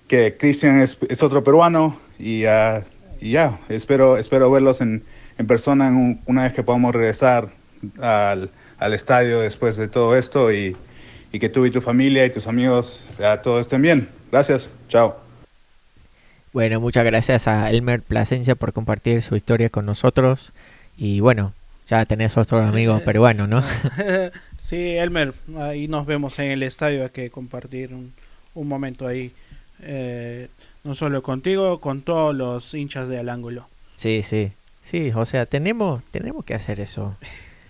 [0.07, 2.85] que Cristian es, es otro peruano y, ah,
[3.21, 5.03] y ya, espero, espero verlos en,
[5.39, 7.49] en persona en un- una vez que podamos regresar
[8.01, 10.77] al, al estadio después de todo esto y,
[11.33, 14.09] y que tú y tu familia y tus amigos ah, todos estén bien.
[14.31, 15.17] Gracias, chao.
[16.53, 20.53] Bueno, muchas gracias a Elmer Plasencia por compartir su historia con nosotros.
[20.99, 21.55] Y bueno,
[21.87, 23.63] ya tenés otros amigos peruanos, ¿no?
[24.61, 28.13] sí, Elmer, ahí nos vemos en el estadio, hay que compartir un,
[28.69, 29.33] momento ahí.
[29.81, 30.49] Eh,
[30.85, 33.67] no solo contigo, con todos los hinchas del ángulo.
[33.97, 34.53] Sí, sí,
[34.83, 37.17] sí, o sea, tenemos, tenemos que hacer eso.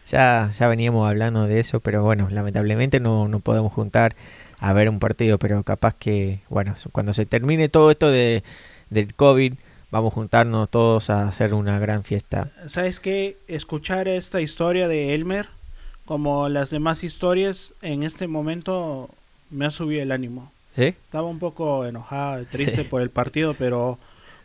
[0.06, 4.14] Ya, ya veníamos hablando de eso, pero bueno, lamentablemente no, no podemos juntar
[4.58, 8.42] a ver un partido, pero capaz que, bueno, cuando se termine todo esto de,
[8.90, 9.54] del COVID,
[9.90, 12.50] vamos a juntarnos todos a hacer una gran fiesta.
[12.66, 13.36] ¿Sabes qué?
[13.48, 15.48] Escuchar esta historia de Elmer,
[16.04, 19.10] como las demás historias, en este momento
[19.50, 20.52] me ha subido el ánimo.
[20.74, 20.94] ¿Sí?
[21.02, 23.98] Estaba un poco enojado, triste por el partido, pero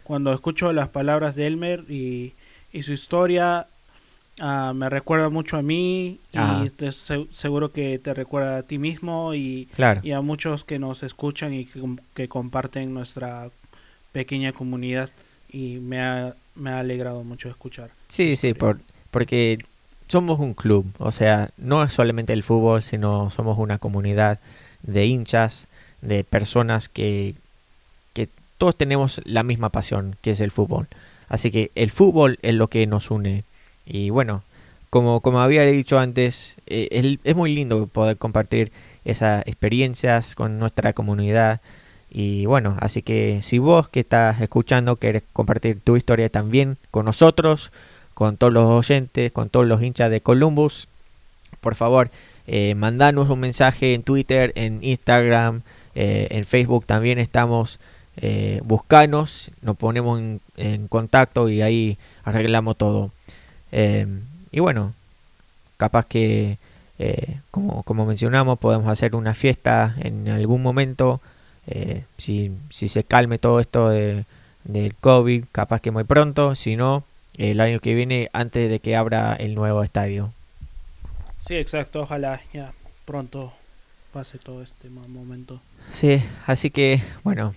[0.04, 2.34] cuando escucho las palabras de Elmer y,
[2.78, 3.66] y su historia,
[4.42, 9.34] uh, me recuerda mucho a mí y te, seguro que te recuerda a ti mismo
[9.34, 9.68] y,
[10.04, 11.82] y a muchos que nos escuchan y que,
[12.14, 13.50] que comparten nuestra
[14.12, 15.10] pequeña comunidad
[15.50, 17.90] y me ha, me ha alegrado mucho escuchar.
[18.10, 19.58] Sí, sí, por, porque
[20.08, 24.40] somos un club, o sea, no es solamente el fútbol, sino somos una comunidad
[24.84, 25.68] de hinchas,
[26.02, 27.34] de personas que,
[28.14, 30.88] que todos tenemos la misma pasión, que es el fútbol.
[31.28, 33.44] Así que el fútbol es lo que nos une.
[33.86, 34.44] Y bueno,
[34.90, 38.72] como, como había dicho antes, eh, es, muy lindo poder compartir
[39.06, 41.62] esas experiencias con nuestra comunidad
[42.10, 47.06] y bueno, así que si vos que estás escuchando querés compartir tu historia también con
[47.06, 47.72] nosotros,
[48.14, 50.88] con todos los oyentes, con todos los hinchas de Columbus,
[51.62, 52.10] por favor,
[52.48, 55.62] eh, mandanos un mensaje en Twitter, en Instagram,
[55.96, 57.80] eh, en Facebook también estamos.
[58.18, 60.20] Eh, buscanos, nos ponemos
[60.58, 63.12] en, contacto y ahí arreglamos todo.
[63.72, 64.08] Eh,
[64.52, 64.94] y bueno,
[65.78, 66.58] capaz que,
[67.52, 71.22] como, como mencionamos, podemos hacer una fiesta en algún momento
[71.68, 74.24] eh, si, si se calme todo esto de,
[74.64, 77.04] del COVID, capaz que muy pronto, si no,
[77.38, 80.32] el año que viene antes de que abra el nuevo estadio.
[81.46, 82.72] Sí, exacto, ojalá ya
[83.06, 83.54] pronto
[84.14, 85.62] pase todo este momento.
[85.92, 87.54] Sí, así que bueno,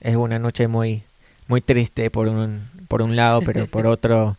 [0.00, 1.02] es una noche muy
[1.46, 4.36] muy triste por un por un lado, pero por otro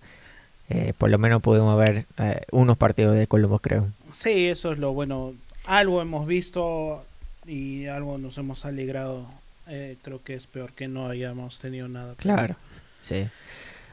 [0.69, 3.87] eh, por lo menos pudimos ver eh, unos partidos de Colombo, creo.
[4.13, 5.33] Sí, eso es lo bueno.
[5.65, 7.03] Algo hemos visto,
[7.47, 9.25] y algo nos hemos alegrado.
[9.67, 12.13] Eh, creo que es peor que no hayamos tenido nada.
[12.17, 12.55] Claro,
[13.01, 13.27] sí.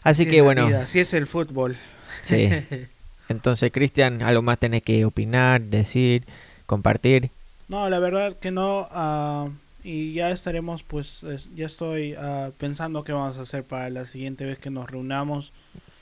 [0.03, 0.67] Así, que bueno.
[0.67, 1.77] así es el fútbol.
[2.23, 2.51] Sí.
[3.29, 6.25] Entonces, Cristian, algo más tenés que opinar, decir,
[6.67, 7.31] compartir.
[7.69, 8.89] No, la verdad que no.
[8.93, 9.51] Uh,
[9.87, 11.25] y ya estaremos, pues,
[11.55, 15.53] ya estoy uh, pensando qué vamos a hacer para la siguiente vez que nos reunamos.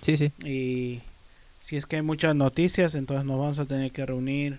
[0.01, 0.33] Sí, sí.
[0.43, 1.03] Y
[1.61, 4.59] si es que hay muchas noticias, entonces nos vamos a tener que reunir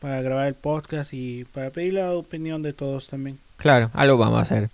[0.00, 3.38] para grabar el podcast y para pedir la opinión de todos también.
[3.56, 4.68] Claro, algo vamos a hacer.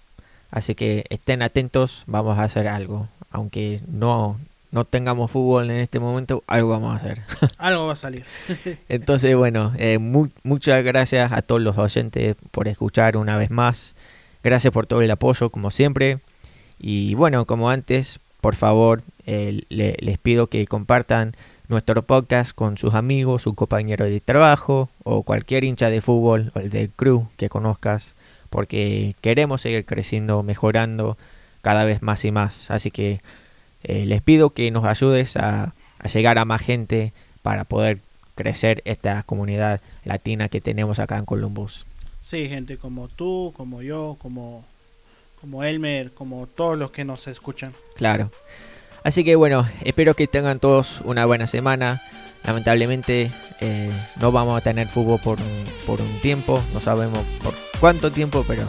[0.51, 3.07] Así que estén atentos, vamos a hacer algo.
[3.31, 4.41] Aunque no,
[4.75, 7.23] no tengamos fútbol en este momento, algo vamos a hacer.
[7.59, 8.25] algo va a salir.
[8.89, 13.95] Entonces, bueno, eh, muchas gracias a todos los oyentes por escuchar una vez más.
[14.43, 16.19] Gracias por todo el apoyo, como siempre.
[16.77, 21.37] Y bueno, como antes, por favor, eh, les pido que compartan
[21.69, 26.59] nuestro podcast con sus amigos, su compañero de trabajo o cualquier hincha de fútbol o
[26.59, 28.17] el del crew que conozcas,
[28.51, 31.17] porque queremos seguir creciendo, mejorando
[31.63, 32.73] cada vez más y más.
[32.73, 33.21] Así que
[33.85, 35.75] eh, les pido que nos ayudes a,
[36.13, 37.13] llegar a más gente
[37.43, 38.01] para poder
[38.35, 41.87] crecer esta comunidad latina que tenemos acá en Columbus.
[42.21, 44.65] Sí, gente como tú, como yo, como,
[45.41, 47.73] como Elmer, como todos los que nos escuchan.
[47.97, 48.31] Claro.
[49.03, 52.03] Así que bueno, espero que tengan todos una buena semana.
[52.45, 53.31] Lamentablemente
[53.61, 53.91] eh,
[54.21, 58.45] no vamos a tener fútbol por un, por un tiempo, no sabemos por cuánto tiempo,
[58.47, 58.63] pero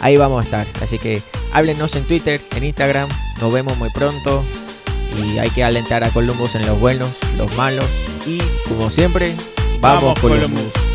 [0.00, 0.66] ahí vamos a estar.
[0.82, 3.08] Así que háblenos en Twitter, en Instagram,
[3.40, 4.44] nos vemos muy pronto.
[5.18, 7.86] Y hay que alentar a Columbus en los buenos, los malos.
[8.26, 8.38] Y
[8.68, 9.34] como siempre,
[9.80, 10.89] vamos, vamos Columbus.